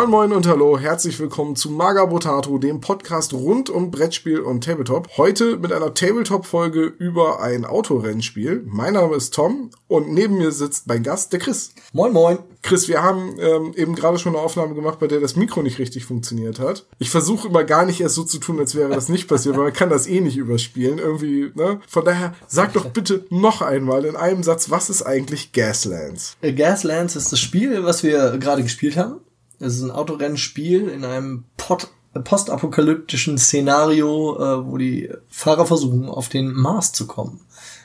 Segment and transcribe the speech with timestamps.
[0.00, 4.64] Moin Moin und Hallo, herzlich willkommen zu Maga Botato, dem Podcast rund um Brettspiel und
[4.64, 5.10] Tabletop.
[5.18, 8.62] Heute mit einer Tabletop-Folge über ein Autorennspiel.
[8.64, 11.74] Mein Name ist Tom und neben mir sitzt mein Gast, der Chris.
[11.92, 12.38] Moin Moin.
[12.62, 15.78] Chris, wir haben ähm, eben gerade schon eine Aufnahme gemacht, bei der das Mikro nicht
[15.78, 16.86] richtig funktioniert hat.
[16.98, 19.64] Ich versuche immer gar nicht erst so zu tun, als wäre das nicht passiert, weil
[19.64, 20.96] man kann das eh nicht überspielen.
[20.96, 21.80] Irgendwie, ne?
[21.86, 26.38] Von daher, sag doch bitte noch einmal in einem Satz, was ist eigentlich Gaslands?
[26.40, 29.20] Äh, Gaslands ist das Spiel, was wir gerade gespielt haben.
[29.60, 31.88] Es ist ein Autorennspiel in einem Pot
[32.24, 37.40] postapokalyptischen Szenario, äh, wo die Fahrer versuchen, auf den Mars zu kommen,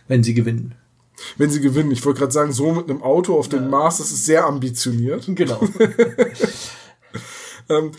[0.07, 0.73] wenn sie gewinnen.
[1.37, 1.91] Wenn sie gewinnen.
[1.91, 3.69] Ich wollte gerade sagen, so mit einem Auto auf den ja.
[3.69, 5.25] Mars, das ist sehr ambitioniert.
[5.27, 5.61] Genau.
[7.69, 7.91] ähm,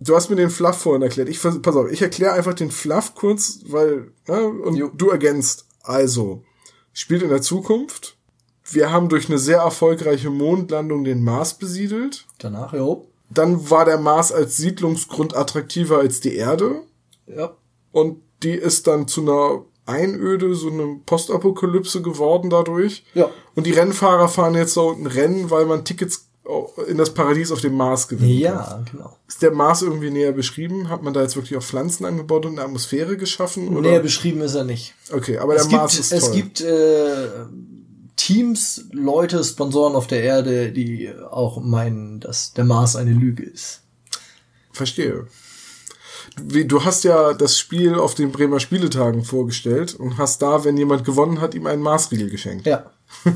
[0.00, 1.28] du hast mir den Fluff vorhin erklärt.
[1.28, 4.90] Ich pass auf, ich erkläre einfach den Fluff kurz, weil ne, und jo.
[4.94, 5.66] du ergänzt.
[5.82, 6.44] Also
[6.94, 8.16] spielt in der Zukunft
[8.74, 12.26] wir haben durch eine sehr erfolgreiche Mondlandung den Mars besiedelt.
[12.38, 12.96] Danach, ja.
[13.30, 16.82] Dann war der Mars als Siedlungsgrund attraktiver als die Erde.
[17.26, 17.52] Ja.
[17.92, 23.04] Und die ist dann zu einer Einöde, so eine Postapokalypse geworden dadurch.
[23.14, 23.30] Ja.
[23.54, 26.28] Und die Rennfahrer fahren jetzt so ein Rennen, weil man Tickets
[26.88, 29.16] in das Paradies auf dem Mars gewinnen Ja, genau.
[29.28, 30.88] Ist der Mars irgendwie näher beschrieben?
[30.88, 33.68] Hat man da jetzt wirklich auch Pflanzen angebaut und eine Atmosphäre geschaffen?
[33.68, 33.90] Oder?
[33.90, 34.94] Näher beschrieben ist er nicht.
[35.12, 36.18] Okay, aber es der Mars ist toll.
[36.18, 37.26] Es gibt äh,
[38.22, 43.82] Teams, Leute, Sponsoren auf der Erde, die auch meinen, dass der Mars eine Lüge ist.
[44.70, 45.26] Verstehe.
[46.36, 51.04] Du hast ja das Spiel auf den Bremer Spieletagen vorgestellt und hast da, wenn jemand
[51.04, 52.64] gewonnen hat, ihm einen Marsriegel geschenkt.
[52.64, 52.92] Ja.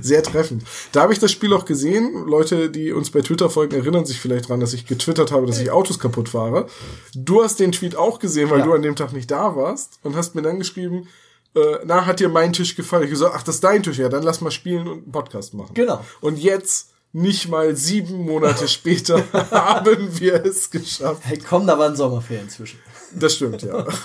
[0.00, 0.64] Sehr treffend.
[0.92, 2.24] Da habe ich das Spiel auch gesehen.
[2.26, 5.60] Leute, die uns bei Twitter folgen, erinnern sich vielleicht dran, dass ich getwittert habe, dass
[5.60, 6.66] ich Autos kaputt fahre.
[7.14, 8.64] Du hast den Tweet auch gesehen, weil ja.
[8.64, 11.08] du an dem Tag nicht da warst und hast mir dann geschrieben,
[11.54, 13.04] äh, na, hat dir mein Tisch gefallen?
[13.04, 15.54] Ich gesagt, ach, das ist dein Tisch, ja, dann lass mal spielen und einen Podcast
[15.54, 15.74] machen.
[15.74, 16.04] Genau.
[16.20, 21.22] Und jetzt, nicht mal sieben Monate später, haben wir es geschafft.
[21.24, 22.78] Hey, komm, da waren Sommerferien zwischen.
[23.18, 23.86] Das stimmt, ja.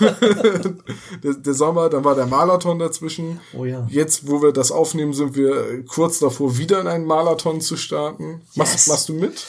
[1.22, 3.38] der, der, Sommer, dann war der Marathon dazwischen.
[3.52, 3.86] Oh ja.
[3.90, 8.40] Jetzt, wo wir das aufnehmen, sind wir kurz davor, wieder in einen Marathon zu starten.
[8.46, 8.56] Yes.
[8.56, 9.44] Machst, machst du mit?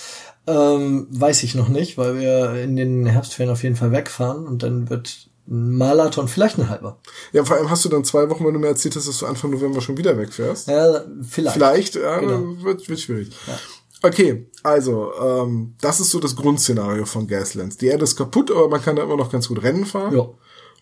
[0.47, 4.61] Ähm, weiß ich noch nicht, weil wir in den Herbstferien auf jeden Fall wegfahren und
[4.61, 6.99] dann wird Marathon, vielleicht ein halber.
[7.31, 9.25] Ja, vor allem hast du dann zwei Wochen, wenn du mir erzählt hast, dass du
[9.27, 10.67] Anfang November schon wieder wegfährst.
[10.67, 11.53] Ja, vielleicht.
[11.53, 12.63] Vielleicht, ja, genau.
[12.63, 13.29] wird, wird schwierig.
[13.47, 13.57] Ja.
[14.01, 17.77] Okay, also, ähm, das ist so das Grundszenario von Gaslands.
[17.77, 20.15] Die Erde ist kaputt, aber man kann da immer noch ganz gut Rennen fahren.
[20.15, 20.27] Ja.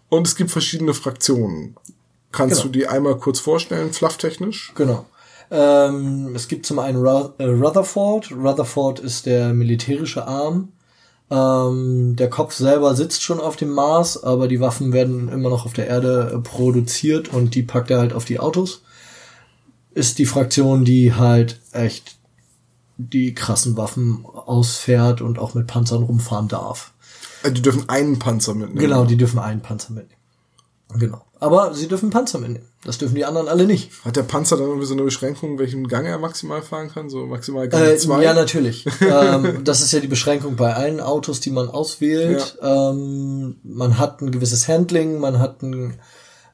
[0.09, 1.75] Und es gibt verschiedene Fraktionen.
[2.31, 2.71] Kannst genau.
[2.71, 4.73] du die einmal kurz vorstellen, flufftechnisch?
[4.75, 5.05] Genau.
[5.51, 8.31] Ähm, es gibt zum einen äh, Rutherford.
[8.31, 10.72] Rutherford ist der militärische Arm
[11.33, 15.65] ähm, der Kopf selber sitzt schon auf dem Mars, aber die Waffen werden immer noch
[15.65, 18.83] auf der Erde äh, produziert und die packt er halt auf die Autos.
[19.95, 22.17] Ist die Fraktion, die halt echt
[22.97, 26.93] die krassen Waffen ausfährt und auch mit Panzern rumfahren darf.
[27.41, 28.79] Also die dürfen einen Panzer mitnehmen.
[28.79, 30.21] Genau, die dürfen einen Panzer mitnehmen.
[30.97, 31.21] Genau.
[31.39, 32.69] Aber sie dürfen Panzer mitnehmen.
[32.85, 33.91] Das dürfen die anderen alle nicht.
[34.05, 37.09] Hat der Panzer dann irgendwie so eine Beschränkung, welchen Gang er maximal fahren kann?
[37.09, 38.19] So maximal Gang 2?
[38.19, 38.85] Äh, ja, natürlich.
[39.01, 42.57] ähm, das ist ja die Beschränkung bei allen Autos, die man auswählt.
[42.61, 42.91] Ja.
[42.91, 45.99] Ähm, man hat ein gewisses Handling, man hat einen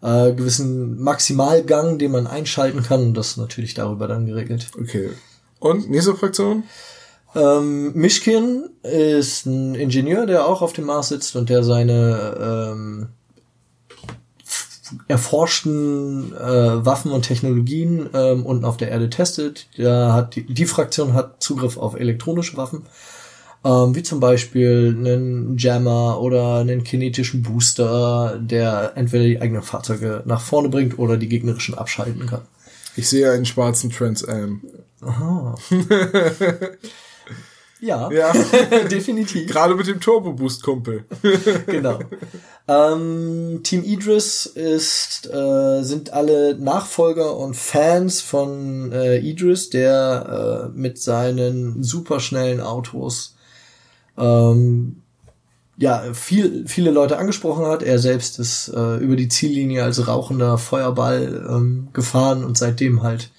[0.02, 3.02] äh, gewissen Maximalgang, den man einschalten kann.
[3.02, 4.68] Und das ist natürlich darüber dann geregelt.
[4.80, 5.10] Okay.
[5.60, 6.64] Und nächste Fraktion?
[7.36, 13.10] Ähm, Mischkin ist ein Ingenieur, der auch auf dem Mars sitzt und der seine ähm,
[15.08, 19.68] erforschten äh, Waffen und Technologien ähm, unten auf der Erde testet.
[19.78, 22.84] Da hat die, die Fraktion hat Zugriff auf elektronische Waffen,
[23.64, 30.24] ähm, wie zum Beispiel einen Jammer oder einen kinetischen Booster, der entweder die eigenen Fahrzeuge
[30.26, 32.42] nach vorne bringt oder die gegnerischen abschalten kann.
[32.96, 34.62] Ich sehe einen schwarzen Trans Am.
[35.02, 35.56] Aha.
[37.82, 38.34] Ja, ja.
[38.92, 39.50] definitiv.
[39.50, 41.06] Gerade mit dem Turbo Boost Kumpel.
[41.66, 42.00] genau.
[42.70, 50.78] Ähm, Team Idris ist äh, sind alle Nachfolger und Fans von äh, Idris, der äh,
[50.78, 53.36] mit seinen superschnellen Autos
[54.20, 55.02] ähm,
[55.78, 57.82] ja viel viele Leute angesprochen hat.
[57.82, 63.32] Er selbst ist äh, über die Ziellinie als rauchender Feuerball ähm, gefahren und seitdem halt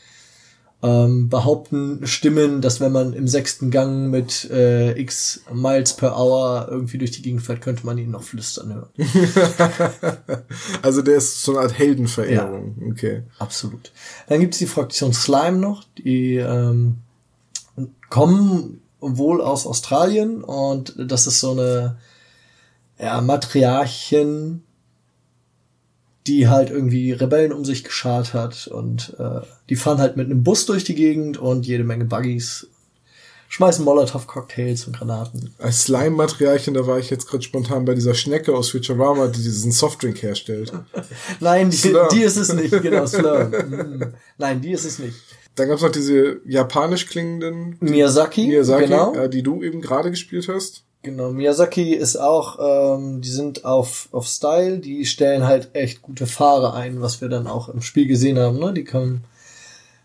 [0.82, 6.68] ähm, behaupten Stimmen, dass wenn man im sechsten Gang mit äh, x Miles per Hour
[6.70, 8.88] irgendwie durch die Gegend fährt, könnte man ihn noch flüstern hören.
[10.82, 12.76] also der ist so eine Art Heldenverehrung.
[12.80, 13.22] Ja, okay.
[13.38, 13.92] Absolut.
[14.28, 16.96] Dann gibt's die Fraktion Slime noch, die ähm,
[18.08, 21.98] kommen wohl aus Australien und das ist so eine
[22.98, 24.62] ja, Matriarchin,
[26.30, 30.44] die halt irgendwie Rebellen um sich geschart hat und äh, die fahren halt mit einem
[30.44, 32.68] Bus durch die Gegend und jede Menge Buggies.
[33.48, 35.52] schmeißen Molotow-Cocktails und Granaten.
[35.58, 39.72] Als Slime-Materialchen, da war ich jetzt gerade spontan bei dieser Schnecke aus Futurama, die diesen
[39.72, 40.72] Softdrink herstellt.
[41.40, 43.50] Nein, die, die ist es nicht, genau, Slurm.
[43.70, 44.14] Mm.
[44.38, 45.16] Nein, die ist es nicht.
[45.56, 49.14] Dann gab's noch diese japanisch klingenden Miyazaki, Miyazaki genau.
[49.14, 50.84] äh, die du eben gerade gespielt hast.
[51.02, 52.58] Genau, Miyazaki ist auch,
[52.98, 57.30] ähm, die sind auf, auf Style, die stellen halt echt gute Fahrer ein, was wir
[57.30, 58.74] dann auch im Spiel gesehen haben, ne?
[58.74, 59.24] Die kommen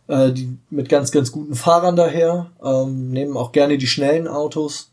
[0.07, 4.89] äh, die mit ganz, ganz guten Fahrern daher, ähm, nehmen auch gerne die schnellen Autos,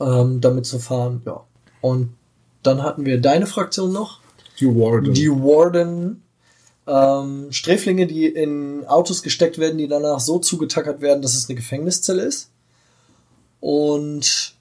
[0.00, 1.42] ähm, damit zu fahren, ja.
[1.80, 2.14] Und
[2.62, 4.20] dann hatten wir deine Fraktion noch.
[4.60, 5.12] Die Warden.
[5.12, 6.22] Die Warden.
[6.86, 11.56] Ähm, Sträflinge, die in Autos gesteckt werden, die danach so zugetackert werden, dass es eine
[11.56, 12.50] Gefängniszelle ist.
[13.60, 14.53] Und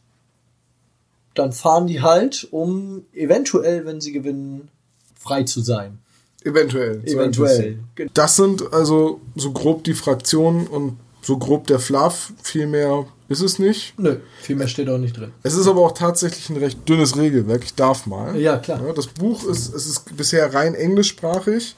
[1.33, 4.69] dann fahren die halt, um eventuell, wenn sie gewinnen,
[5.15, 5.99] frei zu sein.
[6.43, 7.01] Eventuell.
[7.05, 7.79] so Eventuell.
[8.13, 12.33] Das sind also so grob die Fraktionen und so grob der Fluff.
[12.43, 13.93] Viel mehr ist es nicht.
[13.97, 15.31] Nö, viel mehr steht auch nicht drin.
[15.43, 17.63] Es ist aber auch tatsächlich ein recht dünnes Regelwerk.
[17.63, 18.37] Ich darf mal.
[18.37, 18.81] Ja, klar.
[18.93, 21.75] das Buch ist, es ist bisher rein englischsprachig.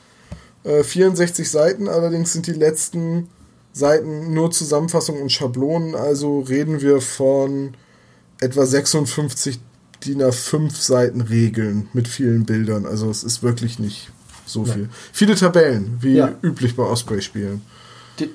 [0.64, 3.30] Äh, 64 Seiten, allerdings sind die letzten
[3.72, 5.94] Seiten nur Zusammenfassung und Schablonen.
[5.94, 7.76] Also reden wir von
[8.40, 9.60] etwa 56
[10.06, 12.86] DIN A5 Seiten Regeln mit vielen Bildern.
[12.86, 14.12] Also es ist wirklich nicht
[14.46, 14.90] so viel.
[15.12, 16.36] Viele Tabellen, wie Ja.
[16.44, 17.62] üblich bei Osprey-Spielen.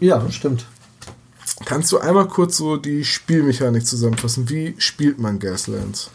[0.01, 0.67] Ja, stimmt.
[1.65, 4.49] Kannst du einmal kurz so die Spielmechanik zusammenfassen?
[4.51, 6.11] Wie spielt man Gaslands?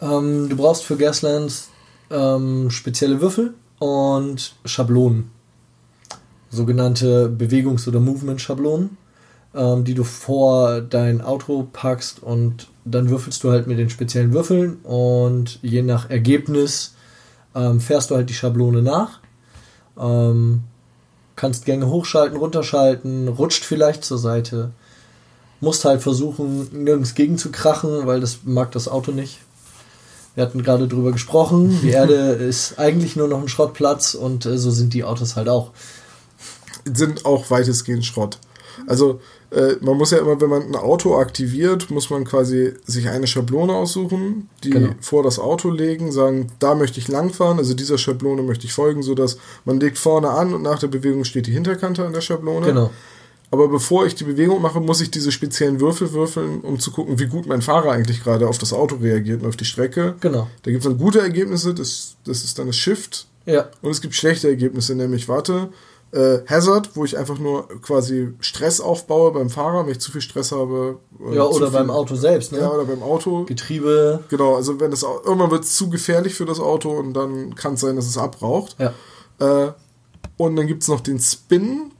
[0.00, 1.68] Ähm, du brauchst für Gaslands
[2.10, 5.30] ähm, spezielle Würfel und Schablonen.
[6.50, 8.96] Sogenannte Bewegungs- oder Movement-Schablonen,
[9.54, 14.32] ähm, die du vor dein Auto packst und dann würfelst du halt mit den speziellen
[14.32, 16.94] Würfeln und je nach Ergebnis
[17.54, 19.20] ähm, fährst du halt die Schablone nach.
[19.98, 20.62] Ähm,
[21.36, 24.72] kannst Gänge hochschalten, runterschalten, rutscht vielleicht zur Seite.
[25.60, 29.40] Musst halt versuchen, nirgends gegen zu krachen, weil das mag das Auto nicht.
[30.34, 31.80] Wir hatten gerade drüber gesprochen.
[31.82, 35.48] Die Erde ist eigentlich nur noch ein Schrottplatz und äh, so sind die Autos halt
[35.48, 35.72] auch.
[36.84, 38.38] sind auch weitestgehend Schrott.
[38.86, 39.20] Also
[39.50, 43.26] äh, man muss ja immer, wenn man ein Auto aktiviert, muss man quasi sich eine
[43.26, 44.90] Schablone aussuchen, die Genau.
[45.00, 49.02] vor das Auto legen, sagen, da möchte ich langfahren, also dieser Schablone möchte ich folgen,
[49.02, 52.66] sodass man legt vorne an und nach der Bewegung steht die Hinterkante an der Schablone.
[52.66, 52.90] Genau.
[53.52, 57.18] Aber bevor ich die Bewegung mache, muss ich diese speziellen Würfel würfeln, um zu gucken,
[57.18, 60.14] wie gut mein Fahrer eigentlich gerade auf das Auto reagiert und auf die Strecke.
[60.20, 60.48] Genau.
[60.62, 63.26] Da gibt es dann gute Ergebnisse, das, das ist dann das Shift.
[63.46, 63.68] Ja.
[63.82, 65.70] Und es gibt schlechte Ergebnisse, nämlich, warte,
[66.12, 70.20] äh, Hazard, wo ich einfach nur quasi Stress aufbaue beim Fahrer, wenn ich zu viel
[70.20, 70.98] Stress habe.
[71.30, 72.58] äh, Ja, oder viel- beim Auto selbst, ne?
[72.58, 73.44] Ja, oder beim Auto.
[73.44, 74.24] Getriebe.
[74.28, 77.74] Genau, also wenn das irgendwann wird es zu gefährlich für das Auto und dann kann
[77.74, 78.76] es sein, dass es abraucht.
[78.78, 78.92] Ja.
[79.66, 79.72] Äh,
[80.36, 81.92] und dann gibt es noch den Spin.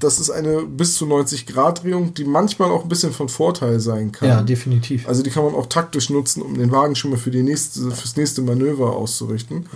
[0.00, 3.78] Das ist eine bis zu 90 Grad Drehung, die manchmal auch ein bisschen von Vorteil
[3.80, 4.28] sein kann.
[4.28, 5.08] Ja, definitiv.
[5.08, 7.90] Also die kann man auch taktisch nutzen, um den Wagen schon mal für die nächste,
[7.92, 9.66] fürs nächste Manöver auszurichten.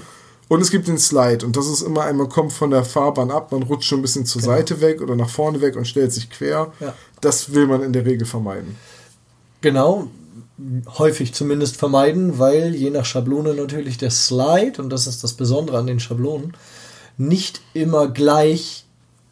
[0.50, 3.30] Und es gibt den Slide und das ist immer ein, man kommt von der Fahrbahn
[3.30, 6.12] ab, man rutscht schon ein bisschen zur Seite weg oder nach vorne weg und stellt
[6.12, 6.72] sich quer.
[6.80, 6.92] Ja.
[7.20, 8.74] Das will man in der Regel vermeiden.
[9.60, 10.08] Genau.
[10.98, 15.78] Häufig zumindest vermeiden, weil je nach Schablone natürlich der Slide, und das ist das Besondere
[15.78, 16.56] an den Schablonen,
[17.16, 18.86] nicht immer gleich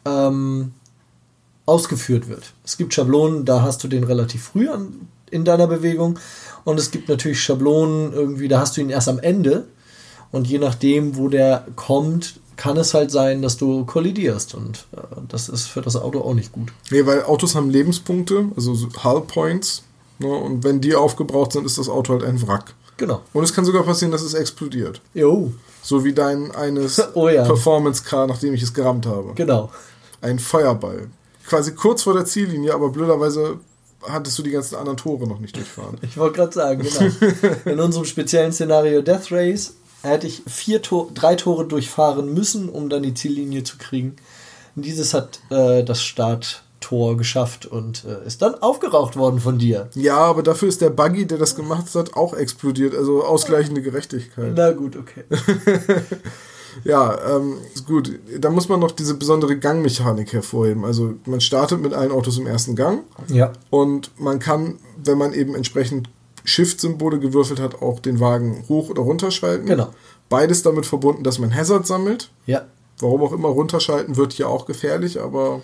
[0.05, 0.71] ähm,
[1.65, 2.53] ausgeführt wird.
[2.63, 6.17] Es gibt Schablonen, da hast du den relativ früh an, in deiner Bewegung
[6.63, 9.67] und es gibt natürlich Schablonen irgendwie, da hast du ihn erst am Ende
[10.31, 14.97] und je nachdem, wo der kommt, kann es halt sein, dass du kollidierst und äh,
[15.29, 16.71] das ist für das Auto auch nicht gut.
[16.91, 19.83] Nee, weil Autos haben Lebenspunkte, also so Hull Points.
[20.19, 22.73] Ne, und wenn die aufgebraucht sind, ist das Auto halt ein Wrack.
[22.97, 23.21] Genau.
[23.31, 24.99] Und es kann sogar passieren, dass es explodiert.
[25.13, 27.45] Jo, So wie dein eines Oh ja.
[27.45, 29.31] Performance Car, nachdem ich es gerammt habe.
[29.35, 29.71] genau.
[30.21, 31.07] Ein Feuerball.
[31.47, 33.57] Quasi kurz vor der Ziellinie, aber blöderweise
[34.03, 35.97] hattest du die ganzen anderen Tore noch nicht durchfahren.
[36.01, 37.11] Ich wollte gerade sagen, genau.
[37.65, 42.89] In unserem speziellen Szenario Death Race hätte ich vier Tor drei Tore durchfahren müssen, um
[42.89, 44.15] dann die Ziellinie zu kriegen.
[44.75, 49.89] Und dieses hat äh, das Starttor geschafft und äh, ist dann aufgeraucht worden von dir.
[49.95, 52.95] Ja, aber dafür ist der Buggy, der das gemacht hat, auch explodiert.
[52.95, 54.53] Also ausgleichende Gerechtigkeit.
[54.55, 55.23] Na gut, okay.
[56.83, 58.19] Ja, ähm, ist gut.
[58.39, 60.85] Da muss man noch diese besondere Gangmechanik hervorheben.
[60.85, 63.51] Also man startet mit allen Autos im ersten Gang Ja.
[63.69, 66.09] und man kann, wenn man eben entsprechend
[66.43, 69.65] Shift-Symbole gewürfelt hat, auch den Wagen hoch oder runterschalten.
[69.67, 69.89] Genau.
[70.29, 72.29] Beides damit verbunden, dass man Hazard sammelt.
[72.45, 72.65] Ja.
[72.99, 75.61] Warum auch immer runterschalten wird hier auch gefährlich, aber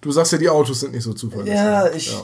[0.00, 1.54] du sagst ja, die Autos sind nicht so zuverlässig.
[1.54, 2.16] Ja, ich,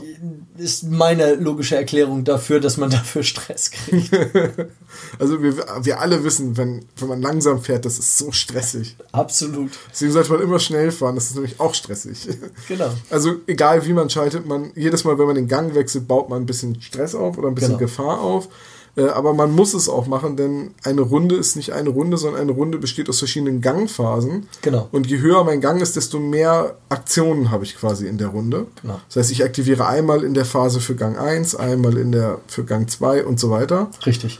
[0.56, 4.10] ist meine logische Erklärung dafür, dass man dafür Stress kriegt.
[5.18, 8.96] also wir, wir alle wissen, wenn, wenn man langsam fährt, das ist so stressig.
[9.12, 9.72] Absolut.
[9.90, 12.28] Deswegen sollte man immer schnell fahren, das ist nämlich auch stressig.
[12.68, 12.90] Genau.
[13.10, 16.42] Also egal wie man schaltet, man jedes Mal, wenn man den Gang wechselt, baut man
[16.42, 17.80] ein bisschen Stress auf oder ein bisschen genau.
[17.80, 18.48] Gefahr auf.
[18.96, 22.40] Äh, aber man muss es auch machen, denn eine Runde ist nicht eine Runde, sondern
[22.40, 24.48] eine Runde besteht aus verschiedenen Gangphasen.
[24.62, 24.88] Genau.
[24.92, 28.66] Und je höher mein Gang ist, desto mehr Aktionen habe ich quasi in der Runde.
[28.82, 29.00] Genau.
[29.08, 32.64] Das heißt, ich aktiviere einmal in der Phase für Gang 1, einmal in der für
[32.64, 33.90] Gang 2 und so weiter.
[34.06, 34.38] Richtig.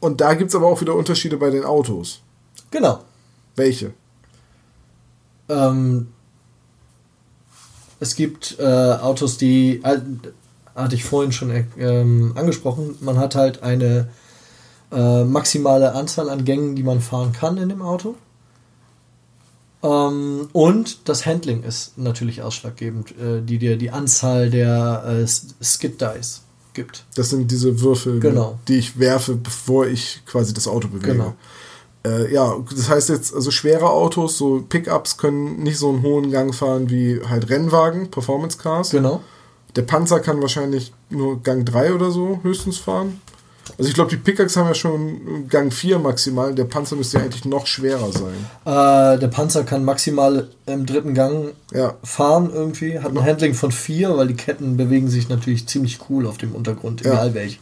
[0.00, 2.20] Und da gibt es aber auch wieder Unterschiede bei den Autos.
[2.70, 3.00] Genau.
[3.54, 3.92] Welche?
[5.48, 6.08] Ähm,
[8.00, 9.80] es gibt äh, Autos, die.
[9.82, 10.00] Äh,
[10.76, 14.08] hatte ich vorhin schon ähm, angesprochen, man hat halt eine
[14.92, 18.14] äh, maximale Anzahl an Gängen, die man fahren kann in dem Auto.
[19.82, 26.00] Ähm, und das Handling ist natürlich ausschlaggebend, äh, die dir die Anzahl der äh, Skid
[26.00, 26.42] Dice
[26.74, 27.04] gibt.
[27.14, 28.58] Das sind diese Würfel, genau.
[28.68, 31.12] die ich werfe, bevor ich quasi das Auto bewege.
[31.12, 31.34] Genau.
[32.04, 36.30] Äh, ja, das heißt jetzt, also schwere Autos, so Pickups können nicht so einen hohen
[36.30, 38.90] Gang fahren wie halt Rennwagen, Performance Cars.
[38.90, 39.22] Genau.
[39.76, 43.20] Der Panzer kann wahrscheinlich nur Gang 3 oder so höchstens fahren.
[43.78, 46.54] Also ich glaube, die Pickaxe haben ja schon Gang 4 maximal.
[46.54, 48.34] Der Panzer müsste ja eigentlich noch schwerer sein.
[48.64, 51.94] Äh, der Panzer kann maximal im dritten Gang ja.
[52.02, 52.98] fahren irgendwie.
[52.98, 56.54] Hat ein Handling von 4, weil die Ketten bewegen sich natürlich ziemlich cool auf dem
[56.54, 57.34] Untergrund, egal ja.
[57.34, 57.58] welche.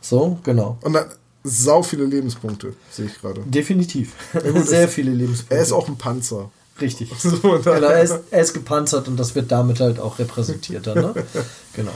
[0.00, 0.78] So, genau.
[0.80, 1.06] Und dann
[1.44, 3.42] sau viele Lebenspunkte, sehe ich gerade.
[3.42, 4.14] Definitiv.
[4.34, 5.54] Ja, Sehr viele Lebenspunkte.
[5.54, 6.50] Er ist auch ein Panzer.
[6.80, 7.12] Richtig.
[7.18, 10.98] So, genau, er ist, er ist gepanzert und das wird damit halt auch repräsentiert dann,
[10.98, 11.14] ne?
[11.72, 11.92] genau.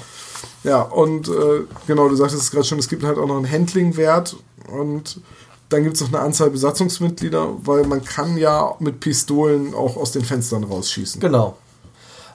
[0.64, 3.50] Ja, und äh, genau, du sagtest es gerade schon, es gibt halt auch noch einen
[3.50, 4.36] Handling-Wert
[4.70, 5.20] und
[5.68, 10.12] dann gibt es noch eine Anzahl Besatzungsmitglieder, weil man kann ja mit Pistolen auch aus
[10.12, 11.20] den Fenstern rausschießen.
[11.20, 11.56] Genau.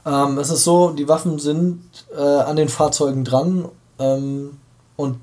[0.06, 1.82] Ähm, es ist so, die Waffen sind
[2.16, 4.58] äh, an den Fahrzeugen dran ähm,
[4.96, 5.20] und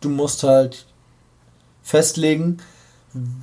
[0.00, 0.86] du musst halt
[1.82, 2.58] festlegen,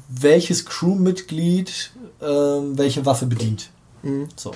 [0.07, 1.92] welches Crewmitglied
[2.23, 3.69] welche Waffe bedient.
[4.01, 4.29] Mhm.
[4.35, 4.51] So.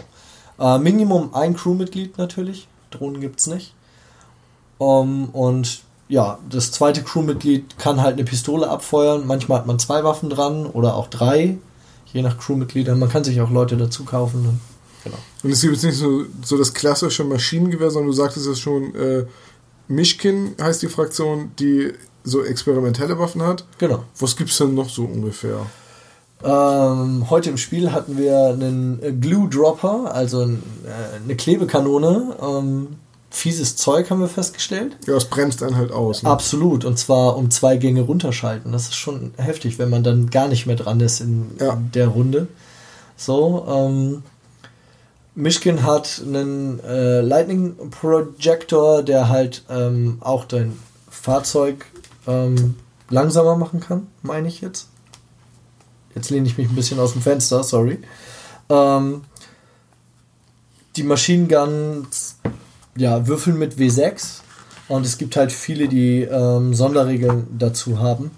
[0.59, 2.67] Äh, Minimum ein Crewmitglied natürlich.
[2.91, 3.73] Drohnen gibt es nicht.
[4.77, 9.27] Um, und ja, das zweite Crewmitglied kann halt eine Pistole abfeuern.
[9.27, 11.57] Manchmal hat man zwei Waffen dran oder auch drei,
[12.13, 12.97] je nach Crewmitgliedern.
[12.97, 14.59] Man kann sich auch Leute dazu kaufen.
[15.03, 15.17] Genau.
[15.43, 18.95] Und es gibt jetzt nicht so, so das klassische Maschinengewehr, sondern du sagtest es schon,
[18.95, 19.25] äh,
[19.87, 21.93] Mischkin heißt die Fraktion, die
[22.23, 23.65] so experimentelle Waffen hat.
[23.77, 24.03] Genau.
[24.19, 25.65] Was gibt es denn noch so ungefähr?
[26.43, 30.47] Ähm, heute im Spiel hatten wir einen Glue Dropper, also äh,
[31.23, 32.35] eine Klebekanone.
[32.41, 32.87] Ähm,
[33.29, 34.97] fieses Zeug haben wir festgestellt.
[35.07, 36.23] Ja, es bremst einen halt aus.
[36.23, 36.29] Ne?
[36.29, 36.85] Absolut.
[36.85, 38.71] Und zwar um zwei Gänge runterschalten.
[38.71, 41.73] Das ist schon heftig, wenn man dann gar nicht mehr dran ist in, ja.
[41.73, 42.47] in der Runde.
[43.15, 44.23] So, ähm,
[45.33, 50.77] Mischkin hat einen äh, Lightning Projector, der halt ähm, auch dein
[51.09, 51.85] Fahrzeug
[52.27, 52.75] ähm,
[53.09, 54.87] langsamer machen kann, meine ich jetzt.
[56.17, 57.99] Jetzt lehne ich mich ein bisschen aus dem Fenster, sorry.
[58.69, 59.21] Ähm,
[60.95, 62.37] die Machine Guns
[62.97, 64.39] ja, würfeln mit W6
[64.87, 68.31] und es gibt halt viele, die ähm, Sonderregeln dazu haben.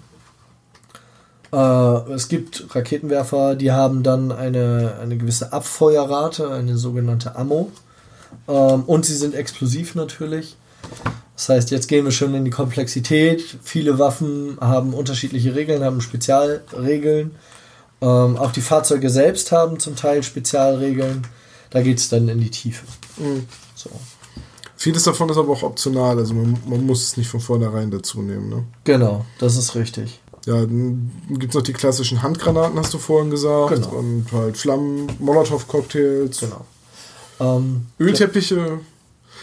[1.54, 7.72] Äh, es gibt Raketenwerfer, die haben dann eine, eine gewisse Abfeuerrate, eine sogenannte Ammo.
[8.46, 10.58] Ähm, und sie sind explosiv natürlich.
[11.34, 13.42] Das heißt, jetzt gehen wir schon in die Komplexität.
[13.62, 17.30] Viele Waffen haben unterschiedliche Regeln, haben Spezialregeln.
[18.02, 21.26] Ähm, auch die Fahrzeuge selbst haben zum Teil Spezialregeln.
[21.70, 22.84] Da geht es dann in die Tiefe.
[23.18, 23.46] Mhm.
[23.74, 23.90] So.
[24.76, 28.22] Vieles davon ist aber auch optional, also man, man muss es nicht von vornherein dazu
[28.22, 28.48] nehmen.
[28.48, 28.64] Ne?
[28.84, 30.20] Genau, das ist richtig.
[30.46, 33.74] Ja, dann gibt es noch die klassischen Handgranaten, hast du vorhin gesagt.
[33.74, 33.88] Genau.
[33.88, 36.40] Und halt Flammen, Molotow-Cocktails.
[36.40, 36.64] Genau.
[37.40, 38.80] Ähm, Ölteppiche.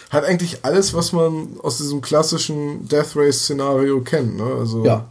[0.10, 4.38] Hat eigentlich alles, was man aus diesem klassischen Death Race-Szenario kennt.
[4.38, 4.56] Ne?
[4.60, 5.06] Also ja.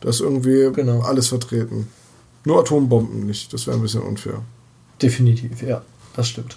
[0.00, 1.02] da ist irgendwie genau.
[1.02, 1.88] alles vertreten.
[2.44, 4.42] Nur Atombomben nicht, das wäre ein bisschen unfair.
[5.00, 5.82] Definitiv, ja,
[6.16, 6.56] das stimmt.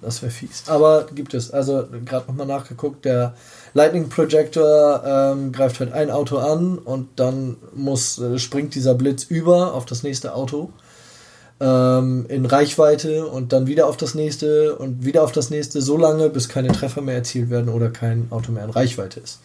[0.00, 0.62] Das wäre fies.
[0.68, 1.50] Aber gibt es.
[1.50, 3.34] Also gerade nochmal nachgeguckt, der
[3.74, 9.24] Lightning Projector ähm, greift halt ein Auto an und dann muss, äh, springt dieser Blitz
[9.24, 10.70] über auf das nächste Auto
[11.60, 15.96] ähm, in Reichweite und dann wieder auf das nächste und wieder auf das nächste, so
[15.96, 19.40] lange, bis keine Treffer mehr erzielt werden oder kein Auto mehr in Reichweite ist.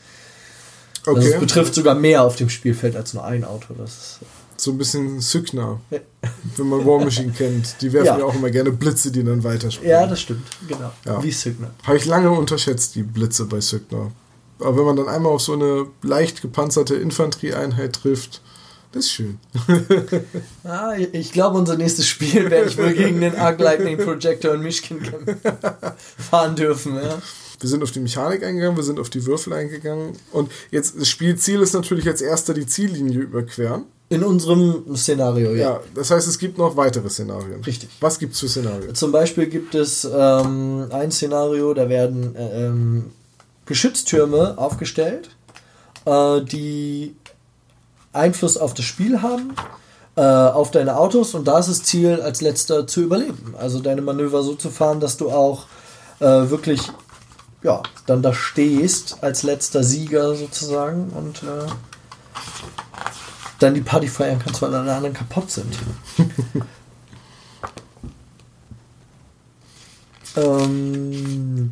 [1.05, 1.17] Okay.
[1.17, 3.73] Also es betrifft sogar mehr auf dem Spielfeld als nur ein Auto.
[3.77, 4.19] Das ist,
[4.63, 7.81] so ein bisschen Sygna, wenn man War Machine kennt.
[7.81, 8.19] Die werfen ja.
[8.19, 8.25] ja.
[8.25, 9.91] auch immer gerne Blitze, die dann weiterspringen.
[9.91, 10.91] Ja, das stimmt, genau.
[11.05, 11.21] Ja.
[11.21, 11.71] Wie Sygna.
[11.83, 14.11] Habe ich lange unterschätzt, die Blitze bei Sygna.
[14.59, 18.41] Aber wenn man dann einmal auf so eine leicht gepanzerte Infanterieeinheit trifft,
[18.93, 19.39] das ist schön.
[20.63, 24.61] ah, ich glaube, unser nächstes Spiel werde ich wohl gegen den Arc Lightning Projector und
[24.61, 25.01] Mischkin
[26.17, 26.95] fahren dürfen.
[26.95, 27.19] Ja.
[27.59, 30.15] wir sind auf die Mechanik eingegangen, wir sind auf die Würfel eingegangen.
[30.31, 33.85] Und jetzt, das Spielziel ist natürlich als erster die Ziellinie überqueren.
[34.13, 35.71] In unserem Szenario, ja.
[35.71, 37.63] Ja, das heißt, es gibt noch weitere Szenarien.
[37.63, 37.89] Richtig.
[37.99, 38.93] Was gibt es für Szenarien?
[38.93, 43.11] Zum Beispiel gibt es ähm, ein Szenario, da werden äh, ähm,
[43.65, 45.31] Geschütztürme aufgestellt,
[46.05, 47.15] äh, die
[48.11, 49.55] Einfluss auf das Spiel haben,
[50.15, 53.55] äh, auf deine Autos und da ist das Ziel, als letzter zu überleben.
[53.57, 55.65] Also deine Manöver so zu fahren, dass du auch
[56.19, 56.81] äh, wirklich
[57.63, 61.71] ja, dann da stehst als letzter Sieger sozusagen und äh,
[63.63, 65.73] dann die Party feiern kannst, weil alle anderen kaputt sind.
[70.35, 71.69] ähm,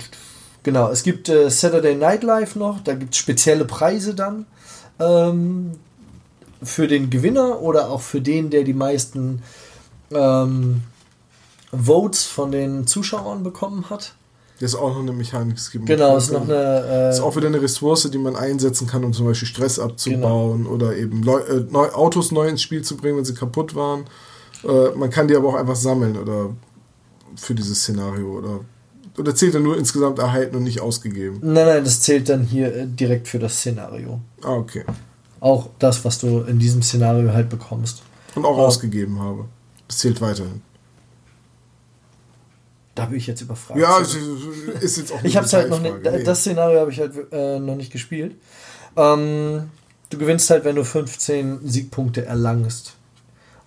[0.63, 4.45] genau, es gibt äh, Saturday Night Live noch, da gibt es spezielle Preise dann
[4.99, 5.73] ähm,
[6.63, 9.41] für den Gewinner oder auch für den, der die meisten
[10.11, 10.83] ähm,
[11.71, 14.13] Votes von den Zuschauern bekommen hat.
[14.61, 15.57] Das ist auch noch eine Mechanik.
[15.57, 16.85] Es gibt Genau, ist noch eine.
[16.87, 20.65] Äh, ist auch wieder eine Ressource, die man einsetzen kann, um zum Beispiel Stress abzubauen
[20.65, 20.75] genau.
[20.75, 24.05] oder eben Leu äh, neu, Autos neu ins Spiel zu bringen, wenn sie kaputt waren.
[24.63, 26.51] Äh, man kann die aber auch einfach sammeln oder
[27.35, 28.59] für dieses Szenario oder
[29.17, 31.39] oder zählt er nur insgesamt erhalten und nicht ausgegeben?
[31.41, 34.21] Nein, nein, das zählt dann hier äh, direkt für das Szenario.
[34.43, 34.83] Ah, okay.
[35.39, 38.03] Auch das, was du in diesem Szenario halt bekommst.
[38.35, 39.45] Und auch ausgegeben habe.
[39.87, 40.61] Das zählt weiterhin.
[42.95, 43.79] Da bin ich jetzt überfragt.
[43.79, 46.23] Ja, ist jetzt auch Ich habe halt noch nicht, nee.
[46.23, 48.35] das Szenario habe ich halt äh, noch nicht gespielt.
[48.97, 49.69] Ähm,
[50.09, 52.95] du gewinnst halt, wenn du 15 Siegpunkte erlangst.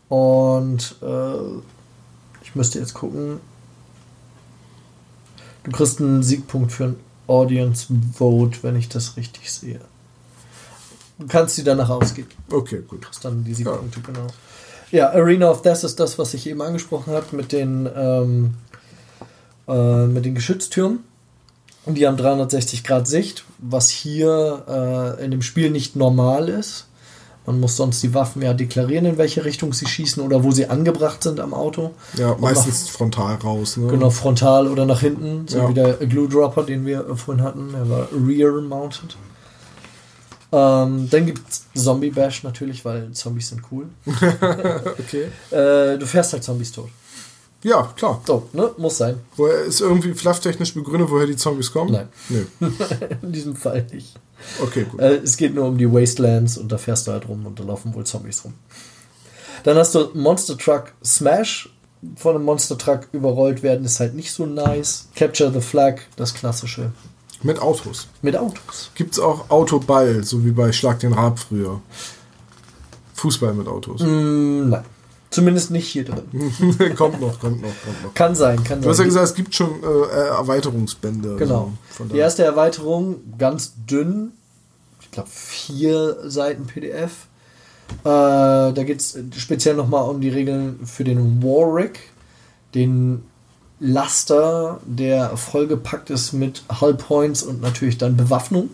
[0.09, 1.59] Und äh,
[2.43, 3.41] ich müsste jetzt gucken.
[5.65, 9.81] Du kriegst einen Siegpunkt für ein Audience Vote, wenn ich das richtig sehe.
[11.19, 12.29] Du kannst die danach ausgeben.
[12.51, 13.01] Okay, gut.
[13.01, 14.07] Du kriegst dann die Siegpunkte, ja.
[14.07, 14.27] genau.
[14.91, 18.55] Ja, Arena of Death ist das, was ich eben angesprochen habe mit den ähm,
[19.69, 21.01] äh, mit den Geschütztürmen.
[21.87, 26.87] Und die haben 360 Grad Sicht, was hier äh, in dem Spiel nicht normal ist.
[27.47, 30.71] Man muss sonst die Waffen ja deklarieren, in welche Richtung sie schießen oder wo sie
[30.71, 31.91] angebracht sind am Auto.
[32.17, 33.77] Ja, meistens nach, frontal raus.
[33.77, 33.89] Ne?
[33.89, 35.47] Genau, frontal oder nach hinten.
[35.47, 35.69] So ja.
[35.69, 37.73] wie der Glue Dropper, den wir vorhin hatten.
[37.73, 39.17] Der war rear mounted.
[40.53, 43.89] Ähm, dann gibt es Zombie Bash natürlich, weil Zombies sind cool.
[44.07, 45.29] okay.
[45.51, 46.89] Äh, du fährst halt Zombies tot.
[47.65, 48.21] Ja, klar.
[48.27, 48.71] So, ne?
[48.77, 49.21] Muss sein.
[49.37, 51.93] Woher ist irgendwie flufftechnisch begründet, woher die Zombies kommen?
[51.93, 52.09] Nein.
[52.29, 52.45] Nee.
[53.23, 54.15] In diesem Fall nicht.
[54.63, 55.01] Okay, gut.
[55.01, 57.65] Äh, es geht nur um die Wastelands und da fährst du halt rum und da
[57.65, 58.53] laufen wohl Zombies rum.
[59.65, 61.71] Dann hast du Monster Truck Smash.
[62.17, 65.09] Von einem Monster Truck überrollt werden ist halt nicht so nice.
[65.17, 66.93] Capture the Flag, das klassische.
[67.43, 68.09] Mit Autos.
[68.21, 68.91] Mit Autos.
[68.95, 71.81] Gibt es auch Autoball, so wie bei Schlag den Rab früher?
[73.15, 74.03] Fußball mit Autos?
[74.03, 74.85] Mm, nein.
[75.35, 76.23] Zumindest nicht hier drin.
[76.97, 78.15] kommt noch, kommt noch, kommt noch.
[78.15, 78.83] Kann sein, kann sein.
[78.83, 81.37] Du hast ja gesagt, es gibt schon äh, Erweiterungsbände.
[81.37, 81.73] Genau.
[81.91, 84.31] Also die erste Erweiterung, ganz dünn,
[85.01, 87.27] ich glaube vier Seiten PDF.
[88.03, 91.99] Äh, da geht es speziell nochmal um die Regeln für den Warwick,
[92.75, 93.25] den
[93.81, 98.71] Laster, der vollgepackt ist mit Hull Points und natürlich dann Bewaffnung.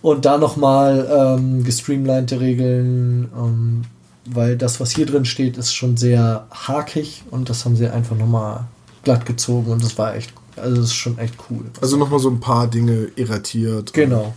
[0.00, 3.28] Und da nochmal ähm, gestreamlinete Regeln.
[3.36, 3.82] Ähm,
[4.30, 8.16] weil das, was hier drin steht, ist schon sehr hakig und das haben sie einfach
[8.16, 8.66] nochmal
[9.02, 11.64] glatt gezogen und das war echt, also das ist schon echt cool.
[11.80, 13.92] Also nochmal so ein paar Dinge irratiert.
[13.92, 14.34] Genau.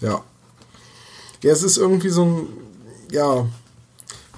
[0.00, 0.20] Ja.
[1.42, 2.46] Ja, es ist irgendwie so ein,
[3.10, 3.46] ja,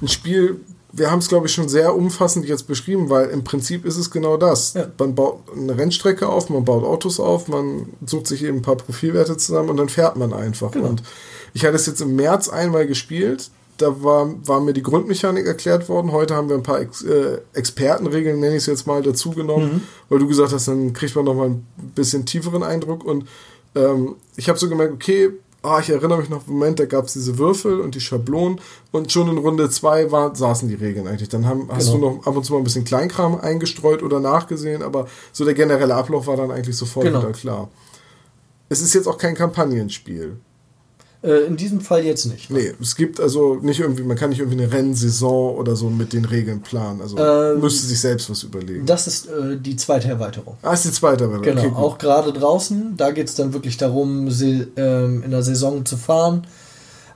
[0.01, 0.61] ein Spiel,
[0.93, 4.11] wir haben es, glaube ich, schon sehr umfassend jetzt beschrieben, weil im Prinzip ist es
[4.11, 4.75] genau das.
[4.75, 4.87] Ja.
[4.99, 8.77] Man baut eine Rennstrecke auf, man baut Autos auf, man sucht sich eben ein paar
[8.77, 10.71] Profilwerte zusammen und dann fährt man einfach.
[10.71, 10.89] Genau.
[10.89, 11.03] Und
[11.53, 15.89] ich hatte es jetzt im März einmal gespielt da war, war mir die Grundmechanik erklärt
[15.89, 16.13] worden.
[16.13, 19.81] Heute haben wir ein paar Ex, äh, Expertenregeln, nenne ich es jetzt mal, dazugenommen, mhm.
[20.09, 23.05] weil du gesagt hast, dann kriegt man noch mal ein bisschen tieferen Eindruck.
[23.05, 23.27] Und
[23.75, 25.31] ähm, ich habe so gemerkt, okay,
[25.65, 28.61] ah, ich erinnere mich noch, Moment, da gab es diese Würfel und die Schablonen
[28.93, 31.29] und schon in Runde 2 saßen die Regeln eigentlich.
[31.29, 32.11] Dann haben, hast genau.
[32.11, 35.55] du noch ab und zu mal ein bisschen Kleinkram eingestreut oder nachgesehen, aber so der
[35.55, 37.21] generelle Ablauf war dann eigentlich sofort genau.
[37.21, 37.71] wieder klar.
[38.69, 40.37] Es ist jetzt auch kein Kampagnenspiel.
[41.25, 42.51] Äh, in diesem Fall jetzt nicht.
[42.51, 46.13] Nee, es gibt also nicht irgendwie, man kann nicht irgendwie eine Rennsaison oder so mit
[46.13, 47.01] den Regeln planen.
[47.01, 48.85] Also ähm, müsste sich selbst was überlegen.
[48.85, 50.59] Das ist äh, die zweite Erweiterung.
[50.61, 51.43] Ah, ist die zweite Erweiterung.
[51.43, 55.87] Genau, okay, auch gerade draußen, da geht es dann wirklich darum, ähm, in der Saison
[55.87, 56.47] zu fahren.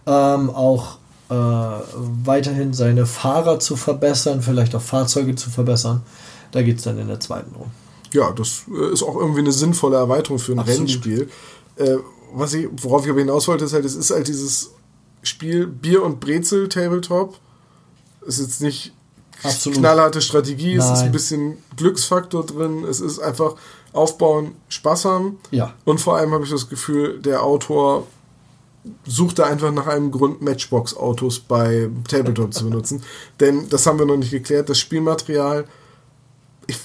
[0.06, 0.96] Ähm, auch
[1.28, 6.00] äh, weiterhin seine Fahrer zu verbessern, vielleicht auch Fahrzeuge zu verbessern.
[6.52, 7.70] Da geht es dann in der zweiten drum.
[8.14, 10.80] Ja, das äh, ist auch irgendwie eine sinnvolle Erweiterung für ein Absolut.
[10.80, 11.28] Rennspiel.
[11.76, 11.98] Äh,
[12.32, 14.72] was ich, worauf ich aber hinaus wollte, ist halt, es ist halt dieses
[15.22, 17.38] Spiel Bier und Brezel Tabletop.
[18.26, 18.92] Ist jetzt nicht
[19.42, 19.78] Absolut.
[19.78, 20.78] knallharte Strategie, Nein.
[20.78, 23.54] es ist ein bisschen Glücksfaktor drin, es ist einfach
[23.92, 25.38] aufbauen, Spaß haben.
[25.50, 25.74] Ja.
[25.84, 28.06] Und vor allem habe ich das Gefühl, der Autor
[29.06, 33.02] sucht da einfach nach einem Grund, Matchbox-Autos bei Tabletop zu benutzen.
[33.40, 34.68] Denn das haben wir noch nicht geklärt.
[34.68, 35.66] Das Spielmaterial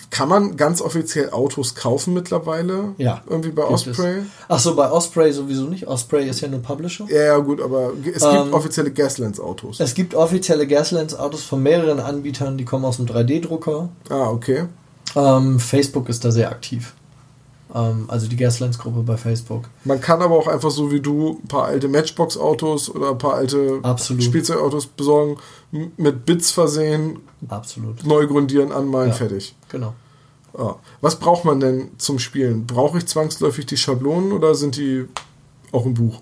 [0.09, 2.93] kann man ganz offiziell Autos kaufen mittlerweile?
[2.97, 3.21] Ja.
[3.29, 4.21] Irgendwie bei Osprey?
[4.47, 5.87] Achso, bei Osprey sowieso nicht.
[5.87, 7.05] Osprey ist ja nur Publisher.
[7.09, 9.79] Ja, ja, gut, aber es gibt ähm, offizielle Gaslands-Autos.
[9.79, 13.89] Es gibt offizielle Gaslands-Autos von mehreren Anbietern, die kommen aus dem 3D-Drucker.
[14.09, 14.65] Ah, okay.
[15.15, 16.93] Ähm, Facebook ist da sehr aktiv.
[17.73, 19.63] Ähm, also die Gaslands-Gruppe bei Facebook.
[19.83, 23.33] Man kann aber auch einfach so wie du ein paar alte Matchbox-Autos oder ein paar
[23.33, 24.23] alte Absolut.
[24.23, 25.37] Spielzeugautos besorgen,
[25.97, 28.05] mit Bits versehen, Absolut.
[28.05, 29.55] neu grundieren, anmalen, ja, fertig.
[29.69, 29.93] Genau.
[30.55, 30.75] Ah.
[31.01, 32.67] Was braucht man denn zum Spielen?
[32.67, 35.05] Brauche ich zwangsläufig die Schablonen oder sind die
[35.71, 36.21] auch im Buch?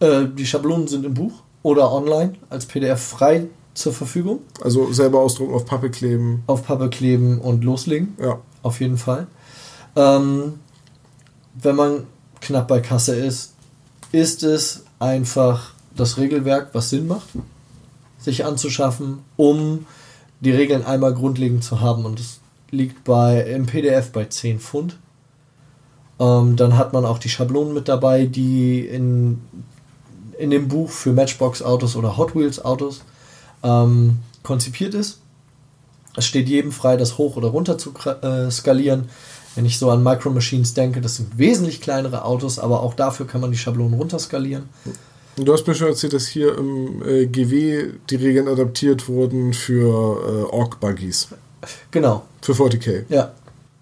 [0.00, 1.32] Äh, die Schablonen sind im Buch
[1.62, 4.40] oder online als PDF frei zur Verfügung.
[4.60, 6.42] Also selber ausdrucken, auf Pappe kleben.
[6.46, 8.14] Auf Pappe kleben und loslegen.
[8.20, 8.38] Ja.
[8.62, 9.26] Auf jeden Fall.
[9.96, 10.60] Ähm,
[11.54, 12.06] wenn man
[12.40, 13.54] knapp bei Kasse ist,
[14.12, 17.28] ist es einfach das Regelwerk, was Sinn macht,
[18.20, 19.86] sich anzuschaffen, um
[20.40, 22.04] die Regeln einmal grundlegend zu haben.
[22.04, 24.98] Und es liegt bei im PDF bei 10 Pfund.
[26.18, 29.40] Ähm, dann hat man auch die Schablonen mit dabei, die in,
[30.38, 33.02] in dem Buch für Matchbox-Autos oder Hot Wheels-Autos
[33.62, 35.20] ähm, konzipiert ist.
[36.16, 39.08] Es steht jedem frei, das hoch oder runter zu äh, skalieren.
[39.54, 43.26] Wenn ich so an Micro Machines denke, das sind wesentlich kleinere Autos, aber auch dafür
[43.26, 44.68] kann man die Schablonen runterskalieren.
[45.44, 50.48] Du hast mir schon erzählt, dass hier im äh, GW die Regeln adaptiert wurden für
[50.48, 51.28] äh, Ork-Buggies.
[51.90, 52.24] Genau.
[52.42, 53.04] Für 40k.
[53.08, 53.32] Ja,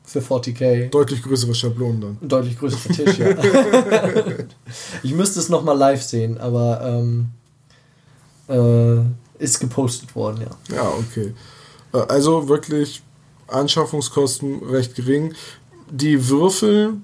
[0.04, 0.88] für 40k.
[0.90, 2.28] Deutlich größere Schablonen dann.
[2.28, 3.28] Deutlich größerer Tisch, ja.
[5.02, 7.28] ich müsste es nochmal live sehen, aber ähm,
[8.48, 10.76] äh, ist gepostet worden, ja.
[10.76, 11.34] Ja, okay.
[11.92, 13.02] Äh, also wirklich
[13.48, 15.34] Anschaffungskosten recht gering.
[15.90, 16.94] Die Würfel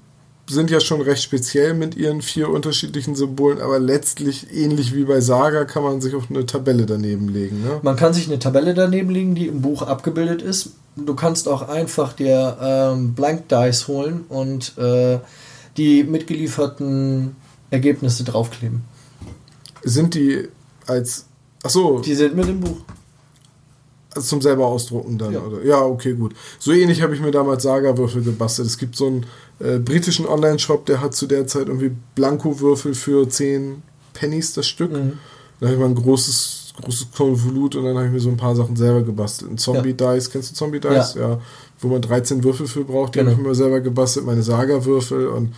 [0.47, 5.21] sind ja schon recht speziell mit ihren vier unterschiedlichen Symbolen, aber letztlich ähnlich wie bei
[5.21, 7.63] Saga kann man sich auch eine Tabelle daneben legen.
[7.63, 7.81] Ne?
[7.83, 10.73] Man kann sich eine Tabelle daneben legen, die im Buch abgebildet ist.
[10.97, 15.19] Du kannst auch einfach dir ähm, Blank Dice holen und äh,
[15.77, 17.37] die mitgelieferten
[17.71, 18.83] Ergebnisse draufkleben.
[19.83, 20.49] Sind die
[20.87, 21.27] als.
[21.63, 22.01] Achso.
[22.01, 22.77] Die sind mit im Buch.
[24.15, 25.41] Also zum selber ausdrucken dann, ja.
[25.41, 25.65] oder?
[25.65, 26.35] Ja, okay, gut.
[26.61, 28.69] So ähnlich habe ich mir damals Saga-Würfel gebastelt.
[28.69, 29.27] Es gibt so einen
[29.61, 34.93] äh, britischen Online-Shop, der hat zu der Zeit irgendwie Blanko-Würfel für 10 Pennies das Stück.
[34.93, 35.19] Mhm.
[35.61, 38.37] Da habe ich mal ein großes, großes Konvolut und dann habe ich mir so ein
[38.37, 39.53] paar Sachen selber gebastelt.
[39.53, 41.15] Ein Zombie-Dice, kennst du Zombie-Dice?
[41.15, 41.31] Ja.
[41.31, 41.41] ja.
[41.79, 43.33] Wo man 13 Würfel für braucht, die genau.
[43.33, 44.27] habe ich mir selber gebastelt.
[44.27, 45.55] Meine Saga-Würfel und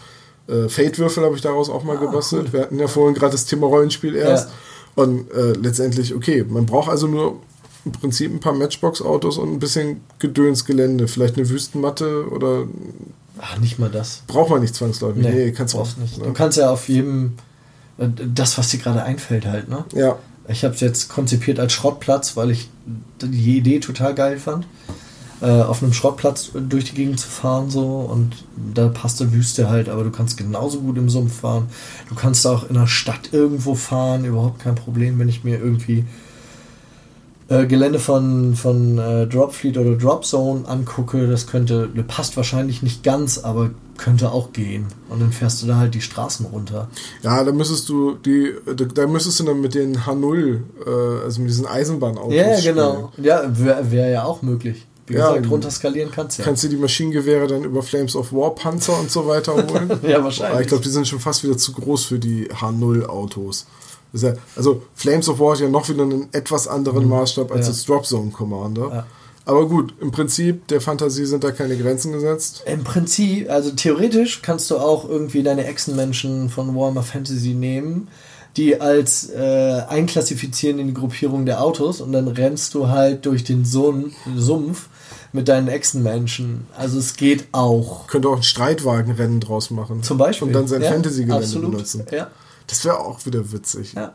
[0.49, 2.47] äh, Fate-Würfel habe ich daraus auch mal ah, gebastelt.
[2.47, 2.53] Cool.
[2.53, 4.49] Wir hatten ja vorhin gerade das Thema Rollenspiel erst.
[4.49, 4.55] Ja.
[5.03, 7.41] Und äh, letztendlich, okay, man braucht also nur
[7.85, 11.09] im Prinzip ein paar Matchbox-Autos und ein bisschen Gedönsgelände.
[11.09, 12.67] Vielleicht eine Wüstenmatte oder.
[13.39, 14.23] Ach, nicht mal das.
[14.27, 15.23] Braucht man nicht zwangsläufig.
[15.23, 16.19] Nee, nee kannst du auch nicht.
[16.19, 16.25] Ne?
[16.25, 17.35] Du kannst ja auf jedem.
[17.99, 19.85] Äh, das, was dir gerade einfällt, halt, ne?
[19.93, 20.19] Ja.
[20.49, 22.69] Ich habe es jetzt konzipiert als Schrottplatz, weil ich
[23.21, 24.67] die Idee total geil fand.
[25.43, 28.45] Äh, auf einem Schrottplatz durch die Gegend zu fahren, so und
[28.75, 31.69] da passt die Wüste halt, aber du kannst genauso gut im Sumpf fahren.
[32.09, 36.07] Du kannst auch in der Stadt irgendwo fahren, überhaupt kein Problem, wenn ich mir irgendwie
[37.49, 43.39] äh, Gelände von, von äh, Dropfleet oder Dropzone angucke, das könnte, passt wahrscheinlich nicht ganz,
[43.39, 44.87] aber könnte auch gehen.
[45.09, 46.89] Und dann fährst du da halt die Straßen runter.
[47.23, 48.53] Ja, da müsstest du die,
[48.95, 52.35] da, müsstest du dann mit den H0, äh, also mit diesen Eisenbahnautos.
[52.35, 53.13] Ja, genau.
[53.17, 54.87] Ja, wäre wär ja auch möglich.
[55.07, 56.47] Wie ja, gesagt, runterskalieren kannst du ja.
[56.47, 59.91] Kannst du die Maschinengewehre dann über Flames of War Panzer und so weiter holen?
[60.03, 60.53] ja, wahrscheinlich.
[60.53, 63.67] Aber ich glaube, die sind schon fast wieder zu groß für die H0 Autos.
[64.23, 67.11] Ja, also Flames of War hat ja noch wieder einen etwas anderen mhm.
[67.11, 67.73] Maßstab als ja.
[67.73, 68.89] das Drop Zone Commander.
[68.93, 69.07] Ja.
[69.47, 72.65] Aber gut, im Prinzip der Fantasie sind da keine Grenzen gesetzt.
[72.67, 78.09] Im Prinzip, also theoretisch kannst du auch irgendwie deine Echsenmenschen von Warhammer Fantasy nehmen,
[78.57, 83.45] die als äh, einklassifizieren in die Gruppierung der Autos und dann rennst du halt durch
[83.45, 84.89] den Sumpf
[85.33, 86.67] mit deinen Echsenmenschen.
[86.77, 88.09] Also es geht auch.
[88.09, 90.03] Könnte auch ein Streitwagenrennen draus machen.
[90.03, 90.49] Zum Beispiel.
[90.49, 92.05] Und dann sein ja, Fantasy-Gelände benutzen.
[92.11, 92.33] Ja.
[92.67, 93.95] Das wäre auch wieder witzig.
[93.95, 94.13] Ja.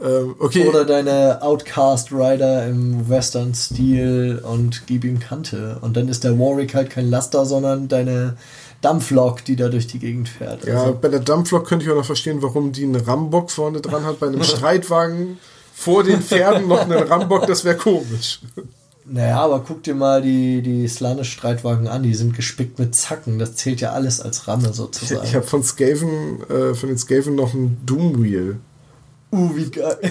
[0.00, 0.68] Ähm, okay.
[0.68, 5.78] Oder deine Outcast Rider im Western-Stil und gib ihm Kante.
[5.80, 8.36] Und dann ist der Warwick halt kein Laster, sondern deine
[8.80, 10.64] Dampflok, die da durch die Gegend fährt.
[10.64, 10.98] Ja, also.
[11.00, 14.20] bei der Dampflok könnte ich auch noch verstehen, warum die einen Rambock vorne dran hat.
[14.20, 15.38] Bei einem Streitwagen
[15.74, 18.40] vor den Pferden noch einen Rambock, das wäre komisch.
[19.10, 23.38] Naja, aber guck dir mal die, die Slanish-Streitwagen an, die sind gespickt mit Zacken.
[23.38, 25.22] Das zählt ja alles als Ramme sozusagen.
[25.22, 28.58] Ich, ich habe von Skaven, äh, von den Skaven noch ein Doomwheel.
[29.30, 29.98] Uh, wie geil.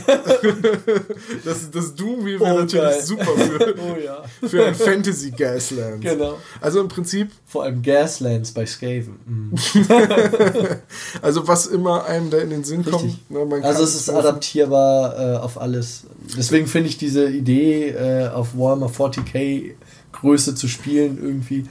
[1.44, 3.02] das, das Doom-Wheel wäre oh, natürlich geil.
[3.02, 4.24] super für, oh, ja.
[4.48, 6.04] für ein Fantasy Gaslands.
[6.04, 6.38] Genau.
[6.62, 7.32] Also im Prinzip.
[7.48, 9.18] Vor allem Gaslands bei Skaven.
[9.26, 9.56] Mhm.
[11.24, 13.28] also was immer einem da in den Sinn Richtig.
[13.30, 13.52] kommt.
[13.52, 16.04] Ne, also es ist adaptierbar äh, auf alles.
[16.38, 19.72] Deswegen finde ich diese Idee, äh, auf Warhammer 40k
[20.12, 21.66] Größe zu spielen, irgendwie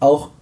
[0.00, 0.32] auch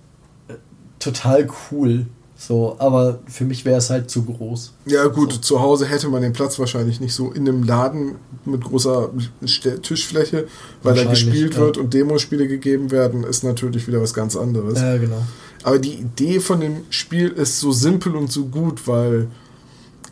[0.49, 0.55] äh,
[0.99, 2.07] total cool.
[2.41, 4.73] So, aber für mich wäre es halt zu groß.
[4.87, 5.39] Ja, gut, so.
[5.41, 9.11] zu Hause hätte man den Platz wahrscheinlich nicht so in einem Laden mit großer
[9.83, 10.47] Tischfläche,
[10.85, 11.61] weil da gespielt ja.
[11.61, 14.81] wird und Demospiele gegeben werden, ist natürlich wieder was ganz anderes.
[14.81, 15.21] Ja, genau.
[15.65, 19.27] Aber die Idee von dem Spiel ist so simpel und so gut, weil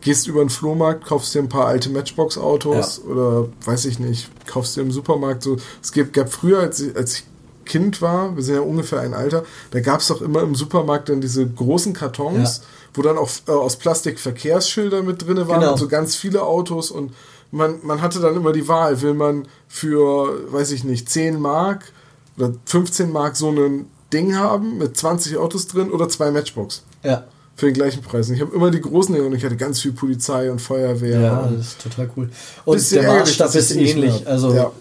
[0.00, 3.10] gehst über den Flohmarkt, kaufst dir ein paar alte Matchbox-Autos ja.
[3.10, 5.58] oder weiß ich nicht, kaufst dir im Supermarkt so.
[5.82, 7.24] Es gab, gab früher, als ich, als ich
[7.66, 11.10] Kind war, wir sind ja ungefähr ein Alter, da gab es doch immer im Supermarkt
[11.10, 12.64] dann diese großen Kartons, ja.
[12.94, 15.72] wo dann auch äh, aus Plastik Verkehrsschilder mit drin waren genau.
[15.72, 17.12] und so ganz viele Autos und
[17.50, 21.92] man, man hatte dann immer die Wahl, will man für, weiß ich nicht, 10 Mark
[22.36, 26.82] oder 15 Mark so ein Ding haben mit 20 Autos drin oder zwei Matchbox.
[27.02, 27.24] Ja.
[27.56, 28.28] Für den gleichen Preis.
[28.28, 31.20] Und ich habe immer die großen Dinge und ich hatte ganz viel Polizei und Feuerwehr.
[31.20, 32.30] Ja, und das ist total cool.
[32.66, 34.26] Und der Maßstab ist ähnlich.
[34.26, 34.72] Also ja.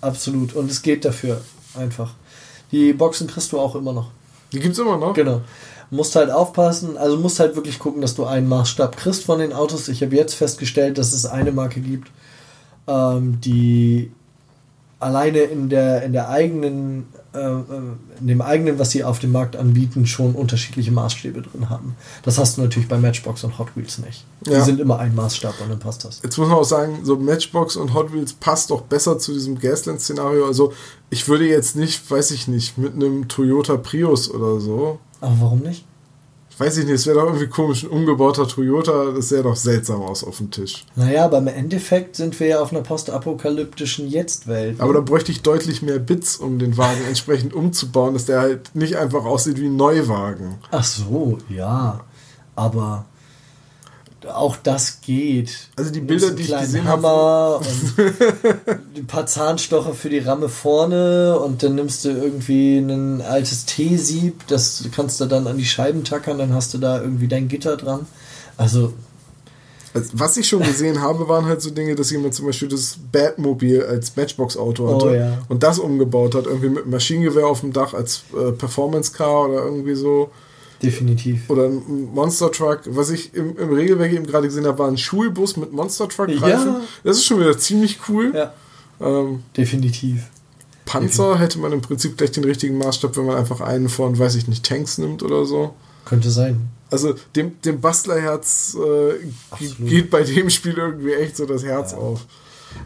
[0.00, 0.54] absolut.
[0.54, 1.40] Und es geht dafür
[1.74, 2.14] einfach.
[2.72, 4.10] Die Boxen kriegst du auch immer noch.
[4.52, 5.14] Die gibt's immer noch?
[5.14, 5.42] Genau.
[5.90, 9.52] Musst halt aufpassen, also musst halt wirklich gucken, dass du einen Maßstab kriegst von den
[9.52, 9.88] Autos.
[9.88, 12.10] Ich habe jetzt festgestellt, dass es eine Marke gibt,
[12.86, 14.10] ähm, die
[14.98, 20.06] alleine in der, in der eigenen in dem eigenen, was sie auf dem Markt anbieten,
[20.06, 21.96] schon unterschiedliche Maßstäbe drin haben.
[22.22, 24.24] Das hast du natürlich bei Matchbox und Hot Wheels nicht.
[24.46, 24.58] Ja.
[24.58, 26.20] Die sind immer ein Maßstab und dann passt das.
[26.22, 29.58] Jetzt muss man auch sagen, so Matchbox und Hot Wheels passt doch besser zu diesem
[29.58, 30.46] Gasland-Szenario.
[30.46, 30.72] Also
[31.10, 35.00] ich würde jetzt nicht, weiß ich nicht, mit einem Toyota Prius oder so.
[35.20, 35.84] Aber warum nicht?
[36.58, 40.02] Weiß ich nicht, es wäre doch irgendwie komisch, ein umgebauter Toyota, das sähe doch seltsam
[40.02, 40.84] aus auf dem Tisch.
[40.96, 44.80] Naja, aber im Endeffekt sind wir ja auf einer postapokalyptischen Jetzt-Welt.
[44.80, 48.74] Aber da bräuchte ich deutlich mehr Bits, um den Wagen entsprechend umzubauen, dass der halt
[48.74, 50.56] nicht einfach aussieht wie ein Neuwagen.
[50.70, 52.00] Ach so, ja.
[52.56, 53.06] Aber
[54.28, 55.68] auch das geht.
[55.76, 57.56] Also die Bilder, die ich gesehen Hammer habe.
[57.58, 63.64] und ein paar Zahnstocher für die Ramme vorne und dann nimmst du irgendwie ein altes
[63.66, 67.48] T-Sieb, das kannst du dann an die Scheiben tackern, dann hast du da irgendwie dein
[67.48, 68.06] Gitter dran.
[68.56, 68.92] Also.
[69.92, 72.98] also was ich schon gesehen habe, waren halt so Dinge, dass jemand zum Beispiel das
[73.12, 75.38] Batmobil als Matchbox-Auto hatte oh, ja.
[75.48, 79.94] und das umgebaut hat, irgendwie mit Maschinengewehr auf dem Dach als äh, Performance-Car oder irgendwie
[79.94, 80.30] so.
[80.84, 81.48] Definitiv.
[81.48, 82.80] Oder ein Monster Truck.
[82.86, 86.28] Was ich im, im Regelwerk eben gerade gesehen habe, war ein Schulbus mit Monster Truck
[86.28, 86.74] Reifen.
[86.74, 86.80] Ja.
[87.02, 88.32] Das ist schon wieder ziemlich cool.
[88.34, 88.52] Ja.
[89.00, 90.30] Ähm, Definitiv.
[90.84, 91.40] Panzer Definitiv.
[91.40, 94.48] hätte man im Prinzip gleich den richtigen Maßstab, wenn man einfach einen von, weiß ich
[94.48, 95.74] nicht, Tanks nimmt oder so.
[96.04, 96.68] Könnte sein.
[96.90, 101.98] Also dem, dem Bastlerherz äh, geht bei dem Spiel irgendwie echt so das Herz ja.
[101.98, 102.26] auf.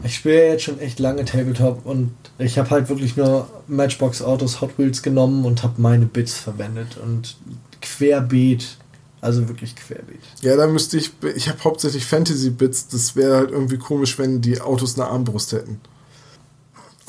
[0.03, 4.61] Ich spiele jetzt schon echt lange Tabletop und ich habe halt wirklich nur Matchbox Autos
[4.61, 7.37] Hot Wheels genommen und habe meine Bits verwendet und
[7.81, 8.77] querbeet.
[9.21, 10.21] Also wirklich querbeet.
[10.43, 11.11] Ja, da müsste ich.
[11.35, 12.89] Ich habe hauptsächlich Fantasy-Bits.
[12.89, 15.81] Das wäre halt irgendwie komisch, wenn die Autos eine Armbrust hätten.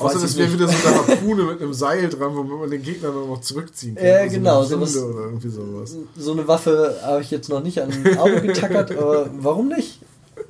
[0.00, 3.10] Außer das wäre wieder so eine Harpune mit einem Seil dran, womit man den Gegner
[3.10, 4.06] dann noch zurückziehen kann.
[4.06, 4.64] Ja, also genau.
[4.64, 5.96] So, was, oder irgendwie sowas.
[6.16, 10.00] so eine Waffe habe ich jetzt noch nicht an den Auge getackert, aber warum nicht?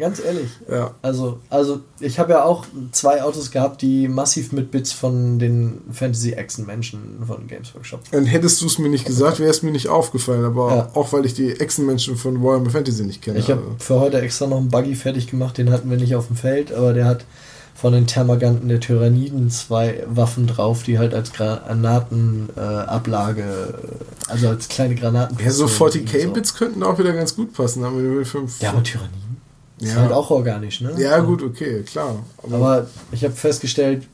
[0.01, 0.49] Ganz ehrlich.
[0.69, 0.95] Ja.
[1.03, 5.83] Also, also ich habe ja auch zwei Autos gehabt, die massiv mit Bits von den
[5.93, 8.01] Fantasy Action Menschen von Games Workshop.
[8.11, 10.89] Dann hättest du es mir nicht gesagt, wäre es mir nicht aufgefallen, aber ja.
[10.95, 13.39] auch weil ich die Action Menschen von Warhammer Fantasy nicht kenne.
[13.39, 16.29] Ich habe für heute extra noch einen Buggy fertig gemacht, den hatten wir nicht auf
[16.29, 17.27] dem Feld, aber der hat
[17.75, 24.69] von den Thermaganten der Tyranniden zwei Waffen drauf, die halt als Granatenablage, äh, also als
[24.69, 25.37] kleine Granaten.
[25.45, 26.57] Ja, so 40k-Bits so.
[26.57, 27.85] könnten auch wieder ganz gut passen.
[27.85, 28.25] Haben wir
[28.61, 29.30] ja, aber Tyranniden
[29.81, 29.89] ja.
[29.89, 30.93] Ist halt auch organisch, ne?
[30.99, 32.23] Ja, gut, okay, klar.
[32.43, 34.07] Aber, aber ich habe festgestellt,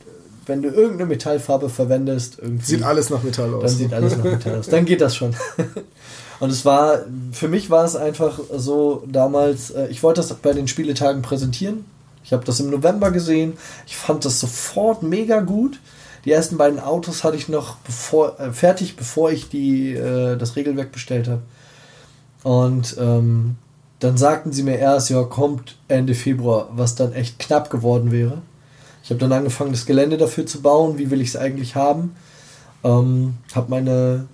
[0.46, 2.64] wenn du irgendeine Metallfarbe verwendest, irgendwie.
[2.64, 3.62] Sieht alles nach Metall aus.
[3.62, 4.68] Dann sieht alles nach Metall aus.
[4.68, 5.34] Dann geht das schon.
[6.40, 7.00] Und es war,
[7.32, 11.84] für mich war es einfach so damals, äh, ich wollte das bei den Spieletagen präsentieren.
[12.22, 13.54] Ich habe das im November gesehen.
[13.86, 15.80] Ich fand das sofort mega gut.
[16.24, 20.56] Die ersten beiden Autos hatte ich noch bevor, äh, fertig, bevor ich die, äh, das
[20.56, 21.42] Regelwerk bestellt habe.
[22.42, 23.56] Und ähm,
[23.98, 28.42] dann sagten sie mir erst, ja, kommt Ende Februar, was dann echt knapp geworden wäre.
[29.02, 30.98] Ich habe dann angefangen, das Gelände dafür zu bauen.
[30.98, 32.16] Wie will ich es eigentlich haben?
[32.82, 34.26] Ähm, habe meine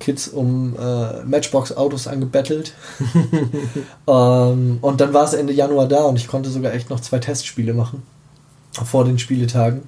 [0.00, 2.74] Kids um äh, Matchbox-Autos angebettelt.
[4.06, 7.18] ähm, und dann war es Ende Januar da und ich konnte sogar echt noch zwei
[7.18, 8.02] Testspiele machen
[8.72, 9.82] vor den Spieletagen.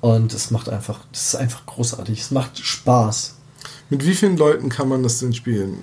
[0.00, 2.20] Und es macht einfach, das ist einfach großartig.
[2.20, 3.36] Es macht Spaß.
[3.88, 5.78] Mit wie vielen Leuten kann man das denn spielen?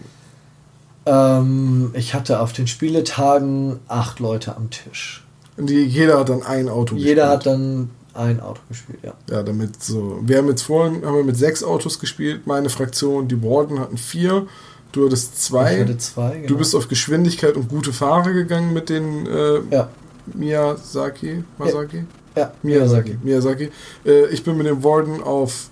[1.08, 5.24] Ähm, ich hatte auf den Spieletagen acht Leute am Tisch.
[5.58, 9.14] Und die, jeder hat dann ein Auto Jeder hat dann ein Auto gespielt, ja.
[9.30, 10.20] Ja, damit so.
[10.22, 12.46] Wir haben jetzt vorhin haben wir mit sechs Autos gespielt.
[12.48, 14.48] Meine Fraktion, die Warden hatten vier.
[14.92, 15.76] Du hattest zwei.
[15.76, 16.48] Ich hatte zwei, genau.
[16.48, 19.90] Du bist auf Geschwindigkeit und gute Fahrer gegangen mit den äh, Ja.
[20.34, 21.44] Miyazaki.
[21.58, 22.06] Masaki?
[22.36, 23.18] Ja, Miyazaki.
[23.24, 23.72] Miyazaki.
[24.06, 25.70] Äh, ich bin mit dem Warden auf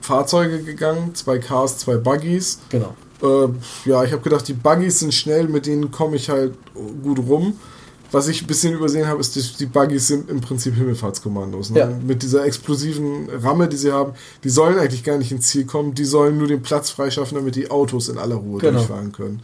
[0.00, 1.14] Fahrzeuge gegangen.
[1.14, 2.58] Zwei Cars, zwei Buggies.
[2.70, 2.94] Genau.
[3.22, 3.48] Äh,
[3.88, 6.54] ja, ich habe gedacht, die Buggies sind schnell, mit denen komme ich halt
[7.02, 7.54] gut rum.
[8.10, 11.70] Was ich ein bisschen übersehen habe, ist, dass die Buggies sind im Prinzip Himmelfahrtskommandos.
[11.70, 11.78] Ne?
[11.78, 11.86] Ja.
[12.06, 14.12] Mit dieser explosiven Ramme, die sie haben,
[14.44, 17.56] die sollen eigentlich gar nicht ins Ziel kommen, die sollen nur den Platz freischaffen, damit
[17.56, 18.78] die Autos in aller Ruhe Genau.
[18.78, 19.40] durchfahren können.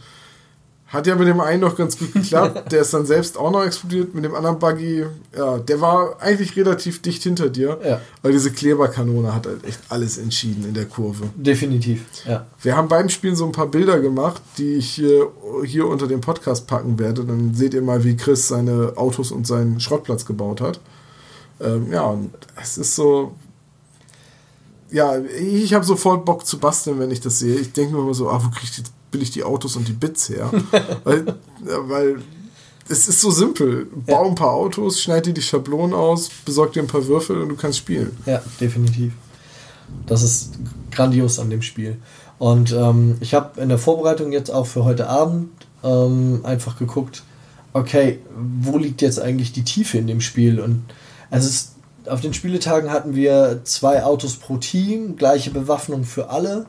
[0.89, 3.63] Hat ja mit dem einen noch ganz gut geklappt, der ist dann selbst auch noch
[3.63, 4.15] explodiert.
[4.15, 5.05] Mit dem anderen Buggy,
[5.37, 8.01] ja, der war eigentlich relativ dicht hinter dir, Ja.
[8.23, 11.25] weil diese Kleberkanone hat halt echt alles entschieden in der Kurve.
[11.35, 12.47] Definitiv, ja.
[12.61, 15.27] Wir haben beim Spielen so ein paar Bilder gemacht, die ich hier,
[15.63, 17.23] hier unter dem Podcast packen werde.
[17.23, 20.79] Dann seht ihr mal, wie Chris seine Autos und seinen Schrottplatz gebaut hat.
[21.61, 23.35] Ähm, ja, und es ist so.
[24.91, 27.55] Ja, ich habe sofort Bock zu basteln, wenn ich das sehe.
[27.59, 29.93] Ich denke mir immer so, ah, wo krieg ich jetzt billig die Autos und die
[29.93, 30.51] Bits her?
[31.03, 31.25] weil,
[31.61, 32.21] weil
[32.89, 33.87] es ist so simpel.
[34.07, 37.49] Bau ein paar Autos, schneid dir die Schablonen aus, besorg dir ein paar Würfel und
[37.49, 38.17] du kannst spielen.
[38.25, 39.13] Ja, definitiv.
[40.05, 40.53] Das ist
[40.91, 41.97] grandios an dem Spiel.
[42.39, 45.49] Und ähm, ich habe in der Vorbereitung jetzt auch für heute Abend
[45.83, 47.23] ähm, einfach geguckt,
[47.73, 50.59] okay, wo liegt jetzt eigentlich die Tiefe in dem Spiel?
[50.59, 50.83] Und
[51.29, 51.71] es ist,
[52.07, 56.65] auf den Spieletagen hatten wir zwei Autos pro Team, gleiche Bewaffnung für alle.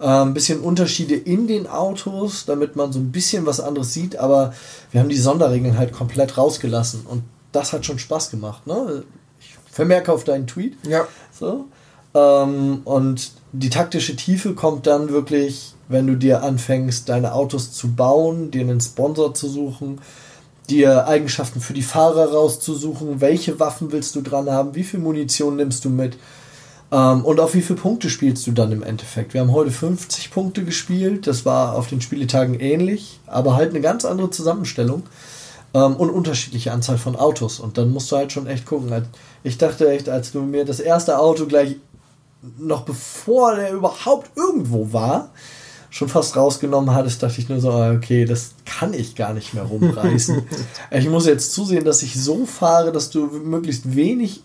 [0.00, 4.16] Äh, Ein bisschen Unterschiede in den Autos, damit man so ein bisschen was anderes sieht,
[4.16, 4.54] aber
[4.90, 8.66] wir haben die Sonderregeln halt komplett rausgelassen und das hat schon Spaß gemacht.
[8.66, 9.04] Ne?
[9.40, 10.76] Ich vermerke auf deinen Tweet.
[10.88, 11.06] Ja.
[11.38, 11.66] So.
[12.14, 17.92] Ähm, und die taktische Tiefe kommt dann wirklich, wenn du dir anfängst, deine Autos zu
[17.92, 20.00] bauen, dir einen Sponsor zu suchen,
[20.68, 25.56] dir Eigenschaften für die Fahrer rauszusuchen, welche Waffen willst du dran haben, wie viel Munition
[25.56, 26.16] nimmst du mit
[26.92, 29.34] ähm, und auf wie viele Punkte spielst du dann im Endeffekt.
[29.34, 33.80] Wir haben heute 50 Punkte gespielt, das war auf den Spieletagen ähnlich, aber halt eine
[33.80, 35.04] ganz andere Zusammenstellung
[35.74, 37.60] ähm, und unterschiedliche Anzahl von Autos.
[37.60, 39.06] Und dann musst du halt schon echt gucken.
[39.42, 41.76] Ich dachte echt, als du mir das erste Auto gleich
[42.58, 45.30] noch bevor der überhaupt irgendwo war,
[45.90, 49.54] schon fast rausgenommen hattest, dachte ich nur so, ah, okay, das kann ich gar nicht
[49.54, 50.42] mehr rumreißen.
[50.90, 54.42] ich muss jetzt zusehen, dass ich so fahre, dass du möglichst wenig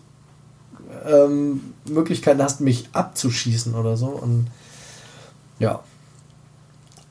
[1.06, 4.08] ähm, Möglichkeiten hast, mich abzuschießen oder so.
[4.08, 4.48] Und
[5.58, 5.80] ja.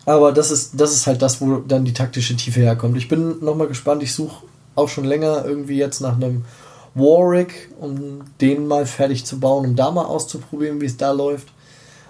[0.06, 2.96] Aber das ist, das ist halt das, wo dann die taktische Tiefe herkommt.
[2.98, 4.04] Ich bin nochmal gespannt.
[4.04, 6.46] Ich suche auch schon länger irgendwie jetzt nach einem
[6.94, 11.50] Warwick, um den mal fertig zu bauen, um da mal auszuprobieren, wie es da läuft.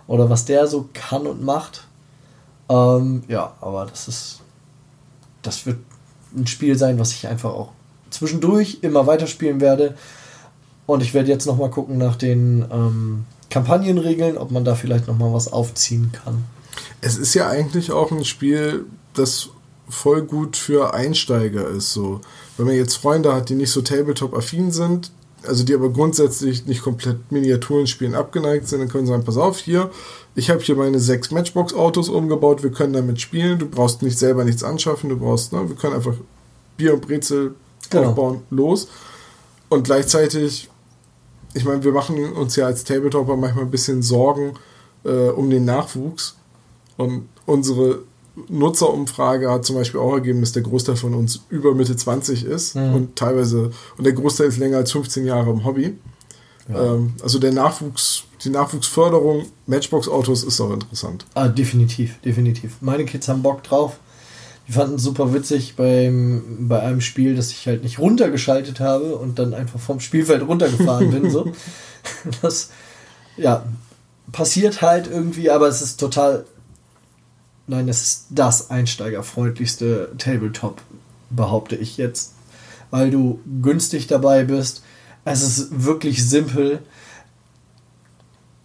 [0.08, 1.88] Oder was der so kann und macht.
[2.70, 4.42] Ähm, ja, aber das ist.
[5.42, 5.78] Das wird
[6.36, 7.70] ein Spiel sein, was ich einfach auch
[8.10, 9.96] zwischendurch immer weiterspielen werde.
[10.86, 15.34] Und ich werde jetzt nochmal gucken nach den ähm, Kampagnenregeln, ob man da vielleicht nochmal
[15.34, 16.44] was aufziehen kann.
[17.02, 19.50] Es ist ja eigentlich auch ein Spiel, das
[19.90, 21.94] voll gut für Einsteiger ist.
[21.94, 22.22] So.
[22.58, 25.12] Wenn man jetzt Freunde hat, die nicht so Tabletop-affin sind,
[25.48, 29.38] also die aber grundsätzlich nicht komplett Miniaturen spielen abgeneigt sind, dann können sie sagen, pass
[29.38, 29.92] auf, hier,
[30.34, 34.44] ich habe hier meine sechs Matchbox-Autos umgebaut, wir können damit spielen, du brauchst nicht selber
[34.44, 36.16] nichts anschaffen, du brauchst, ne, wir können einfach
[36.78, 37.54] Bier und Brezel
[37.92, 38.10] Genau.
[38.10, 38.88] aufbauen, los.
[39.70, 40.70] Und gleichzeitig,
[41.56, 44.54] ich meine, wir machen uns ja als Tabletopper manchmal ein bisschen Sorgen
[45.04, 46.36] äh, um den Nachwuchs.
[46.98, 48.04] Und unsere
[48.50, 52.76] Nutzerumfrage hat zum Beispiel auch ergeben, dass der Großteil von uns über Mitte 20 ist
[52.76, 52.94] Mhm.
[52.96, 55.98] und teilweise, und der Großteil ist länger als 15 Jahre im Hobby.
[56.70, 56.94] Ja.
[56.96, 61.26] Ähm, also der Nachwuchs, die Nachwuchsförderung Matchbox-Autos ist auch interessant.
[61.34, 62.78] Ah, definitiv, definitiv.
[62.82, 64.00] Meine Kids haben Bock drauf.
[64.68, 69.16] Die fanden es super witzig beim, bei einem Spiel, das ich halt nicht runtergeschaltet habe
[69.16, 71.30] und dann einfach vom Spielfeld runtergefahren bin.
[71.30, 71.52] So.
[72.42, 72.70] Das,
[73.36, 73.66] ja,
[74.32, 76.46] passiert halt irgendwie, aber es ist total.
[77.68, 80.82] Nein, es ist das einsteigerfreundlichste Tabletop,
[81.32, 82.34] behaupte ich jetzt.
[82.92, 84.84] Weil du günstig dabei bist.
[85.24, 86.84] Es ist wirklich simpel.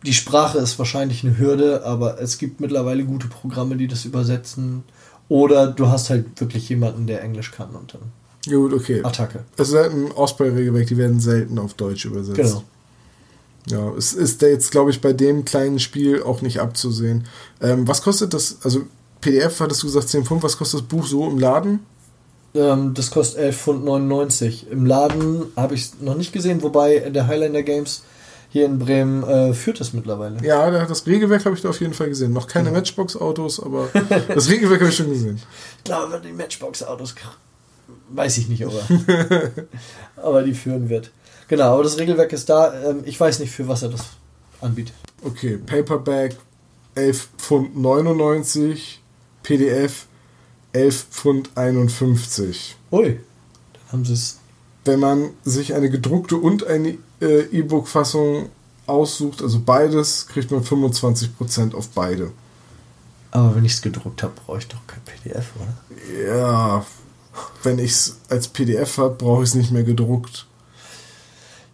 [0.05, 4.85] Die Sprache ist wahrscheinlich eine Hürde, aber es gibt mittlerweile gute Programme, die das übersetzen.
[5.31, 8.03] Oder du hast halt wirklich jemanden, der Englisch kann und dann
[8.49, 9.03] Gut, okay.
[9.05, 9.45] Attacke.
[9.57, 12.37] Es ist halt ein Osprey-Regelwerk, die werden selten auf Deutsch übersetzt.
[12.37, 12.63] Genau.
[13.69, 17.27] Ja, es ist da jetzt, glaube ich, bei dem kleinen Spiel auch nicht abzusehen.
[17.61, 18.57] Ähm, was kostet das?
[18.65, 18.81] Also,
[19.21, 20.43] PDF hattest du gesagt 10 Pfund.
[20.43, 21.81] Was kostet das Buch so im Laden?
[22.55, 24.73] Ähm, das kostet 11,99 Pfund.
[24.73, 28.03] Im Laden habe ich es noch nicht gesehen, wobei der Highlander Games
[28.51, 30.45] hier in Bremen äh, führt es mittlerweile.
[30.45, 32.33] Ja, da- das Regelwerk habe ich da auf jeden Fall gesehen.
[32.33, 33.89] Noch keine Matchbox-Autos, aber
[34.29, 35.41] das Regelwerk habe ich schon gesehen.
[35.79, 37.15] Ich glaube, die Matchbox-Autos
[38.11, 38.75] weiß ich nicht, ob
[39.09, 39.51] er,
[40.23, 41.11] aber die führen wird.
[41.49, 42.73] Genau, aber das Regelwerk ist da.
[42.91, 44.03] Ähm, ich weiß nicht, für was er das
[44.61, 44.95] anbietet.
[45.23, 46.37] Okay, Paperback
[46.97, 49.01] 11 Pfund 99,
[49.43, 50.07] PDF
[50.73, 52.77] 11 Pfund 51.
[52.93, 53.05] Ui,
[53.73, 54.39] dann haben sie es.
[54.85, 58.49] Wenn man sich eine gedruckte und eine äh, E-Book-Fassung
[58.87, 62.33] aussucht, also beides, kriegt man 25% auf beide.
[63.31, 66.27] Aber wenn ich es gedruckt habe, brauche ich doch kein PDF, oder?
[66.27, 66.85] Ja,
[67.63, 70.47] wenn ich es als PDF habe, brauche ich es nicht mehr gedruckt.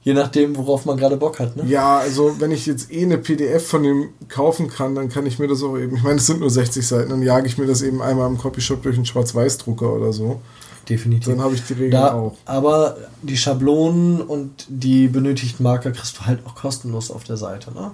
[0.02, 1.64] Je nachdem, worauf man gerade Bock hat, ne?
[1.66, 5.40] Ja, also wenn ich jetzt eh eine PDF von dem kaufen kann, dann kann ich
[5.40, 7.66] mir das auch eben, ich meine, es sind nur 60 Seiten, dann jage ich mir
[7.66, 10.40] das eben einmal im Copyshop durch einen Schwarz-Weiß-Drucker oder so.
[10.88, 11.32] Definitiv.
[11.34, 12.36] Dann habe ich die Regeln Da, auch.
[12.44, 17.72] aber die Schablonen und die benötigten Marker kriegst du halt auch kostenlos auf der Seite,
[17.72, 17.90] ne?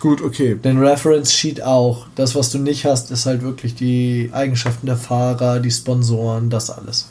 [0.00, 0.54] Gut, okay.
[0.56, 2.06] Den Reference Sheet auch.
[2.14, 6.70] Das, was du nicht hast, ist halt wirklich die Eigenschaften der Fahrer, die Sponsoren, das
[6.70, 7.08] alles.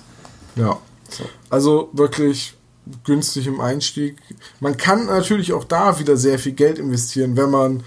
[0.56, 0.78] Ja.
[1.10, 1.24] So.
[1.50, 2.56] Also wirklich
[3.04, 4.18] günstig im Einstieg.
[4.60, 7.84] Man kann natürlich auch da wieder sehr viel Geld investieren, wenn man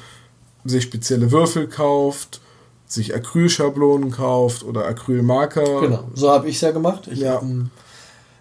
[0.65, 2.41] sich spezielle Würfel kauft,
[2.95, 5.81] sich Acrylschablonen kauft oder Acrylmarker.
[5.81, 7.09] Genau, so habe ich es ja gemacht.
[7.11, 7.39] Ich Ja.
[7.41, 7.71] ein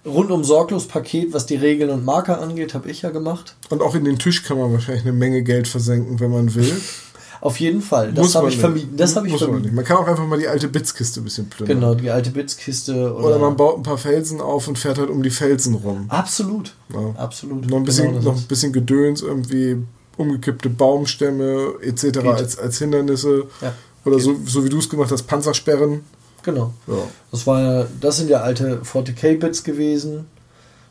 [0.06, 3.56] rundum sorglos Paket, was die Regeln und Marker angeht, habe ich ja gemacht.
[3.70, 6.76] Und auch in den Tisch kann man wahrscheinlich eine Menge Geld versenken, wenn man will.
[7.42, 8.14] Auf jeden Fall.
[8.14, 8.96] Das habe man ich vermieden.
[8.96, 9.66] Das habe ich Muss man vermieden.
[9.72, 9.76] nicht.
[9.76, 11.78] Man kann auch einfach mal die alte Bitzkiste ein bisschen plündern.
[11.78, 13.14] Genau, die alte Bitzkiste.
[13.14, 16.06] Oder, Oder man baut ein paar Felsen auf und fährt halt um die Felsen rum.
[16.08, 16.74] Absolut.
[16.94, 17.14] Ja.
[17.22, 17.70] Absolut.
[17.70, 19.76] Noch ein bisschen, Genau noch ein bisschen Gedöns, irgendwie
[20.16, 22.02] umgekippte Baumstämme etc.
[22.04, 22.26] Geht.
[22.28, 23.48] Als, als Hindernisse.
[23.62, 23.74] Ja.
[24.06, 26.04] Oder so, so wie du es gemacht hast, Panzersperren.
[26.44, 26.74] Genau.
[26.88, 26.96] Ja.
[27.32, 30.28] Das war ja, das sind ja alte 40k-Bits gewesen.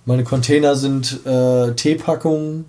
[0.04, 2.64] Meine Container sind äh, Teepackungen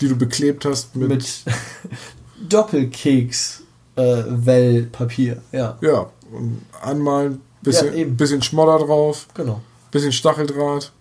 [0.00, 1.08] Die du beklebt hast mit.
[1.08, 1.44] mit,
[2.48, 3.62] Doppelkeks
[3.96, 5.42] äh, Wellpapier.
[5.52, 8.16] Ja, ja, und anmalen, bisschen, Ja, eben.
[8.16, 9.60] bisschen Schmodder drauf, genau.
[9.90, 10.92] bisschen Stacheldraht.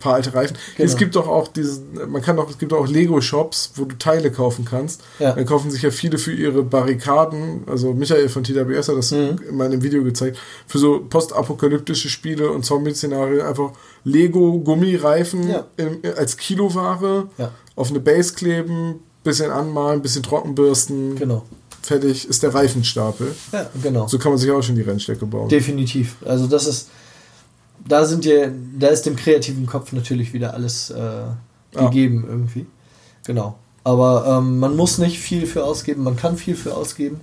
[0.00, 0.56] Paar alte Reifen.
[0.76, 0.86] Genau.
[0.88, 4.32] Es gibt doch auch diesen, man kann doch, es gibt auch Lego-Shops, wo du Teile
[4.32, 5.02] kaufen kannst.
[5.18, 5.32] Ja.
[5.32, 9.38] Dann kaufen sich ja viele für ihre Barrikaden, also Michael von TWS hat das Mhm.
[9.48, 13.72] in meinem Video gezeigt, für so postapokalyptische Spiele und Zombie-Szenarien einfach
[14.04, 15.66] Lego-Gummireifen Ja.
[16.16, 21.44] als Kiloware Ja, auf eine Base kleben, bisschen anmalen, bisschen trockenbürsten, genau.
[21.82, 23.34] fertig ist der Reifenstapel.
[23.52, 24.06] Ja, genau.
[24.08, 25.48] So kann man sich auch schon die Rennstrecke bauen.
[25.48, 26.16] Definitiv.
[26.24, 26.88] Also das ist,
[27.86, 31.22] da sind dir, da ist dem kreativen Kopf natürlich wieder alles äh,
[31.72, 32.66] gegeben irgendwie.
[33.26, 33.56] Genau.
[33.84, 37.20] Aber ähm, man muss nicht viel für ausgeben, man kann viel für ausgeben.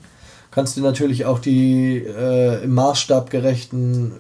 [0.52, 4.14] Kannst dir natürlich auch die äh, im Maßstab gerechten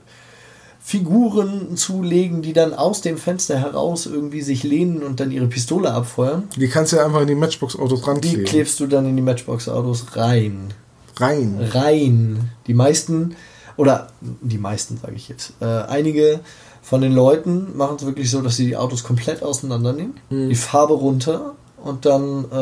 [0.79, 5.91] Figuren zulegen, die dann aus dem Fenster heraus irgendwie sich lehnen und dann ihre Pistole
[5.91, 6.43] abfeuern.
[6.55, 8.45] Die kannst du ja einfach in die Matchbox-Autos Die rankleben.
[8.45, 10.73] klebst du dann in die Matchbox-Autos rein.
[11.17, 11.59] Rein.
[11.73, 12.51] rein.
[12.67, 13.35] Die meisten,
[13.77, 16.41] oder die meisten sage ich jetzt, äh, einige
[16.81, 20.49] von den Leuten machen es wirklich so, dass sie die Autos komplett auseinandernehmen, Mhm.
[20.49, 21.53] die Farbe runter
[21.83, 22.55] und dann äh,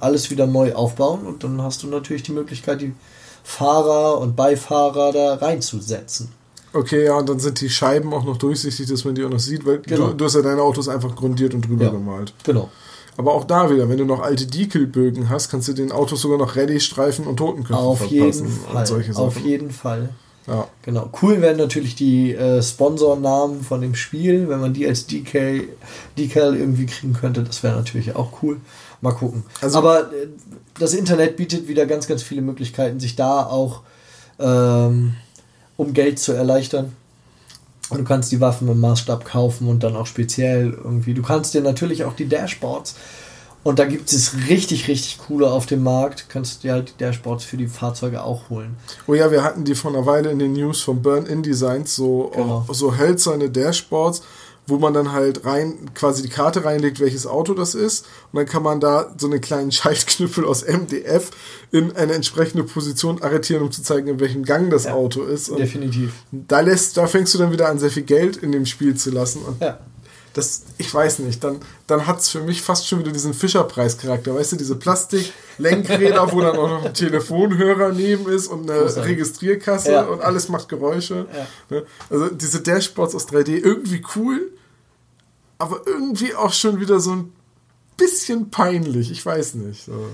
[0.00, 2.92] alles wieder neu aufbauen und dann hast du natürlich die Möglichkeit, die
[3.44, 6.28] Fahrer und Beifahrer da reinzusetzen.
[6.72, 9.40] Okay, ja, und dann sind die Scheiben auch noch durchsichtig, dass man die auch noch
[9.40, 10.08] sieht, weil Genau.
[10.08, 11.90] du, du hast ja deine Autos einfach grundiert und drüber Ja.
[11.90, 12.32] gemalt.
[12.44, 12.70] Genau.
[13.18, 16.38] Aber auch da wieder, wenn du noch alte Decal-Bögen hast, kannst du den Autos sogar
[16.38, 19.16] noch Ready-Streifen und Totenköpfe Auf verpassen jeden und Fall.
[19.16, 20.08] Auf jeden Fall.
[20.46, 20.66] Ja.
[20.82, 21.08] Genau.
[21.22, 25.68] Cool wären natürlich die äh, Sponsornamen von dem Spiel, wenn man die als DK,
[26.18, 27.42] Decal irgendwie kriegen könnte.
[27.44, 28.60] Das wäre natürlich auch cool.
[29.00, 29.44] Mal gucken.
[29.60, 30.28] Also- Aber äh,
[30.78, 33.82] das Internet bietet wieder ganz, ganz viele Möglichkeiten, sich da auch
[34.40, 35.14] ähm,
[35.76, 36.92] um Geld zu erleichtern.
[37.90, 41.14] Und du kannst die Waffen im Maßstab kaufen und dann auch speziell irgendwie.
[41.14, 42.96] Du kannst dir natürlich auch die Dashboards
[43.64, 46.26] und da gibt es richtig, richtig coole auf dem Markt.
[46.28, 48.76] Kannst dir halt die Dashboards für die Fahrzeuge auch holen.
[49.06, 52.30] Oh ja, wir hatten die vor einer Weile in den News von Burn-In Designs, so,
[52.34, 52.66] Genau.
[52.72, 54.22] so hölzerne Dashboards,
[54.68, 58.06] wo man dann halt rein, quasi die Karte reinlegt, welches Auto das ist.
[58.32, 61.30] Und dann kann man da so einen kleinen Schaltknüppel aus MDF
[61.72, 65.48] in eine entsprechende Position arretieren, um zu zeigen, in welchem Gang das Ja, Auto ist.
[65.48, 66.12] Und Definitiv.
[66.30, 69.10] da lässt, da fängst du dann wieder an, sehr viel Geld in dem Spiel zu
[69.10, 69.42] lassen.
[69.42, 69.78] Und Ja.
[70.34, 74.34] Das, ich weiß nicht, dann, dann hat es für mich fast schon wieder diesen Fischerpreis-Charakter.
[74.34, 79.10] Weißt du, diese Plastik-Lenkräder, wo dann auch noch ein Telefonhörer neben ist und eine Großartig.
[79.12, 80.02] Registrierkasse Ja.
[80.04, 81.26] und alles macht Geräusche.
[81.70, 81.76] Ja.
[81.76, 81.86] Ne?
[82.10, 84.52] Also diese Dashboards aus 3D, irgendwie cool,
[85.58, 87.32] aber irgendwie auch schon wieder so ein
[87.96, 89.10] bisschen peinlich.
[89.10, 89.84] Ich weiß nicht.
[89.84, 90.06] So.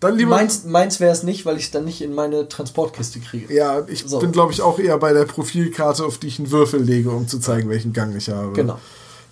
[0.00, 0.30] Dann lieber.
[0.30, 3.52] Meins, meins wäre es nicht, weil ich es dann nicht in meine Transportkiste kriege.
[3.54, 4.18] ja, ich So.
[4.18, 7.26] bin, glaube ich, auch eher bei der Profilkarte, auf die ich einen Würfel lege, um
[7.28, 8.52] zu zeigen, welchen Gang ich habe.
[8.52, 8.78] Genau.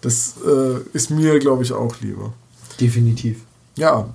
[0.01, 2.33] Das äh, ist mir, glaube ich, auch lieber.
[2.81, 3.39] Definitiv.
[3.77, 4.09] Ja,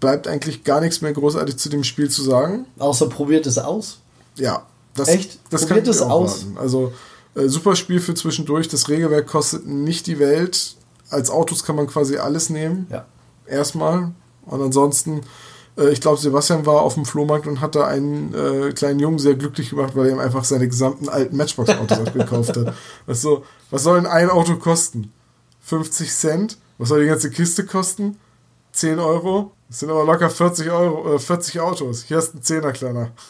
[0.00, 2.66] bleibt eigentlich gar nichts mehr großartig zu dem Spiel zu sagen.
[2.78, 3.98] Außer probiert es aus.
[4.36, 5.38] Ja, Das, Echt?
[5.50, 6.40] Das Probiert es aus.
[6.42, 6.58] Raten.
[6.58, 6.92] Also
[7.34, 8.68] äh, super Spiel für zwischendurch.
[8.68, 10.76] Das Regelwerk kostet nicht die Welt.
[11.08, 12.86] Als Autos kann man quasi alles nehmen.
[12.90, 13.06] Ja.
[13.46, 14.12] Erstmal.
[14.44, 15.20] Und ansonsten,
[15.76, 19.34] ich glaube, Sebastian war auf dem Flohmarkt und hat da einen äh, kleinen Jungen sehr
[19.34, 22.74] glücklich gemacht, weil er ihm einfach seine gesamten alten Matchbox-Autos abgekauft hat.
[23.06, 25.12] Was, so, was soll denn ein Auto kosten?
[25.62, 26.58] 50 Cent?
[26.78, 28.18] Was soll die ganze Kiste kosten?
[28.72, 29.52] 10 Euro?
[29.68, 32.02] Das sind aber locker 40 Euro, äh, 40 Autos.
[32.02, 33.10] Hier hast du einen Zehner, Kleiner.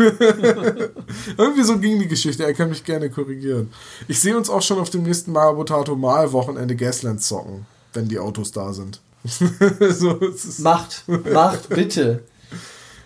[1.38, 2.44] Irgendwie so ging die Geschichte.
[2.44, 3.72] Er kann mich gerne korrigieren.
[4.08, 8.18] Ich sehe uns auch schon auf dem nächsten Marabotato mal Wochenende Gasland zocken, wenn die
[8.18, 9.00] Autos da sind.
[9.90, 10.18] so,
[10.58, 12.24] macht, macht, bitte.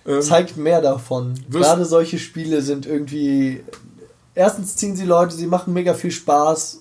[0.06, 1.34] Ähm, Zeigt mehr davon.
[1.50, 3.62] Gerade solche Spiele sind irgendwie.
[4.34, 6.80] Erstens ziehen sie Leute, sie machen mega viel Spaß.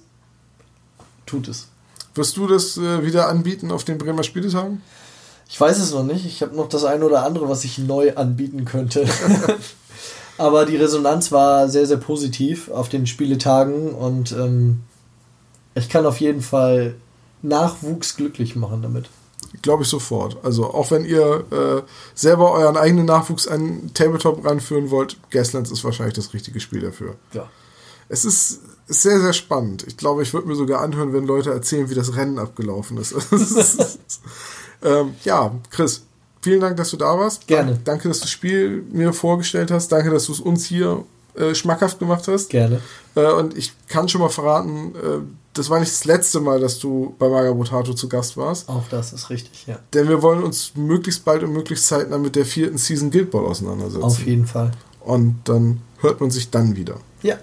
[1.26, 1.68] Tut es.
[2.14, 4.82] Wirst du das äh, wieder anbieten auf den Bremer Spieletagen?
[5.48, 6.26] Ich weiß es noch nicht.
[6.26, 9.06] Ich habe noch das eine oder andere, was ich neu anbieten könnte.
[10.38, 14.82] Aber die Resonanz war sehr, sehr positiv auf den Spieletagen und ähm,
[15.76, 16.96] ich kann auf jeden Fall
[17.42, 19.10] Nachwuchs glücklich machen damit.
[19.62, 20.38] Glaube ich sofort.
[20.44, 21.82] Also auch wenn ihr äh,
[22.14, 27.16] selber euren eigenen Nachwuchs an Tabletop ranführen wollt, Gaslands ist wahrscheinlich das richtige Spiel dafür.
[27.34, 27.50] Ja.
[28.10, 29.84] Es ist sehr, sehr spannend.
[29.88, 33.16] Ich glaube, ich würde mir sogar anhören, wenn Leute erzählen, wie das Rennen abgelaufen ist.
[34.84, 36.04] Ähm, ja, Chris,
[36.42, 37.48] vielen Dank, dass du da warst.
[37.48, 37.80] Gerne.
[37.84, 39.92] Danke, dass du das Spiel mir vorgestellt hast.
[39.92, 41.04] Danke, dass du es uns hier
[41.38, 42.50] äh, schmackhaft gemacht hast.
[42.50, 42.82] Gerne.
[43.16, 45.20] Äh, und ich kann schon mal verraten, äh,
[45.54, 48.68] das war nicht das letzte Mal, dass du bei Magabotato zu Gast warst.
[48.68, 49.80] Auch das ist richtig, ja.
[49.94, 53.46] Denn wir wollen uns möglichst bald und möglichst zeitnah mit der vierten Season Guild Ball
[53.46, 54.04] auseinandersetzen.
[54.04, 54.72] Auf jeden Fall.
[55.00, 56.98] Und dann hört man sich dann wieder.
[57.22, 57.38] Ja.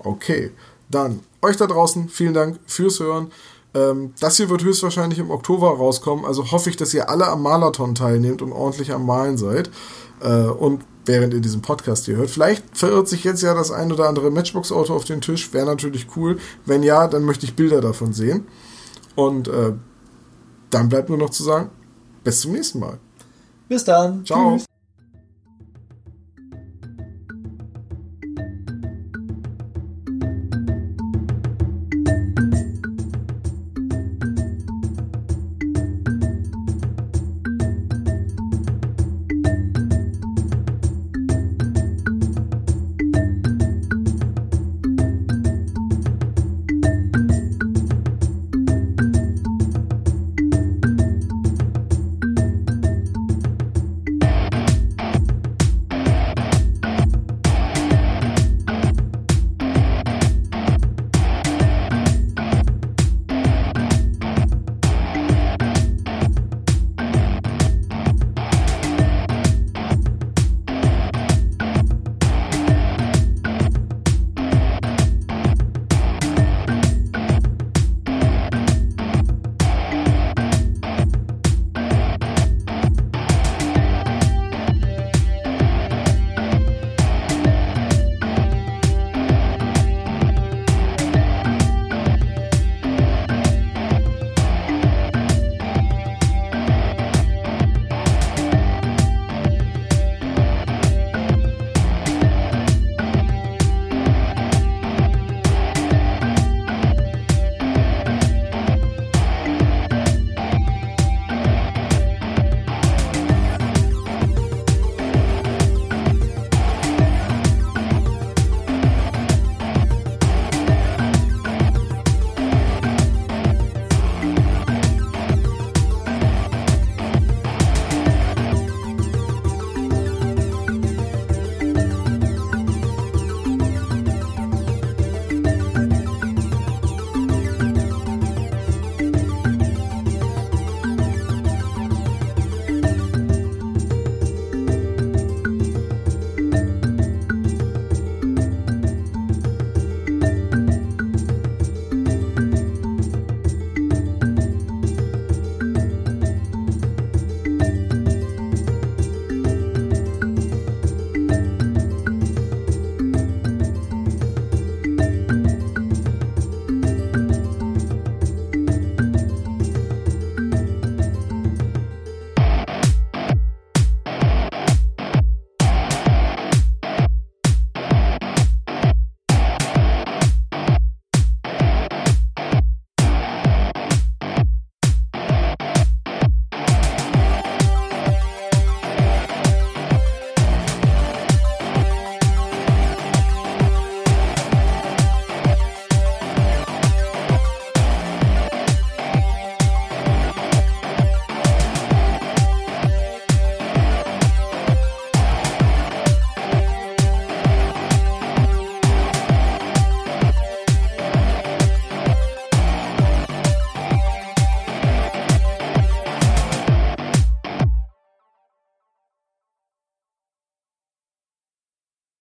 [0.00, 0.50] Okay.
[0.90, 3.30] Dann euch da draußen, vielen Dank fürs Hören.
[3.74, 7.42] Ähm, das hier wird höchstwahrscheinlich im Oktober rauskommen, also hoffe ich, dass ihr alle am
[7.42, 9.70] Malathon teilnehmt und ordentlich am Malen seid.
[10.20, 12.30] Äh, und während ihr diesen Podcast hier hört.
[12.30, 16.08] Vielleicht verirrt sich jetzt ja das ein oder andere Matchbox-Auto auf den Tisch, wäre natürlich
[16.16, 16.38] cool.
[16.64, 18.46] Wenn ja, dann möchte ich Bilder davon sehen.
[19.14, 19.72] Und äh,
[20.70, 21.70] dann bleibt nur noch zu sagen,
[22.22, 22.98] bis zum nächsten Mal.
[23.68, 24.24] Bis dann.
[24.24, 24.56] Ciao.
[24.56, 24.75] Tschüss.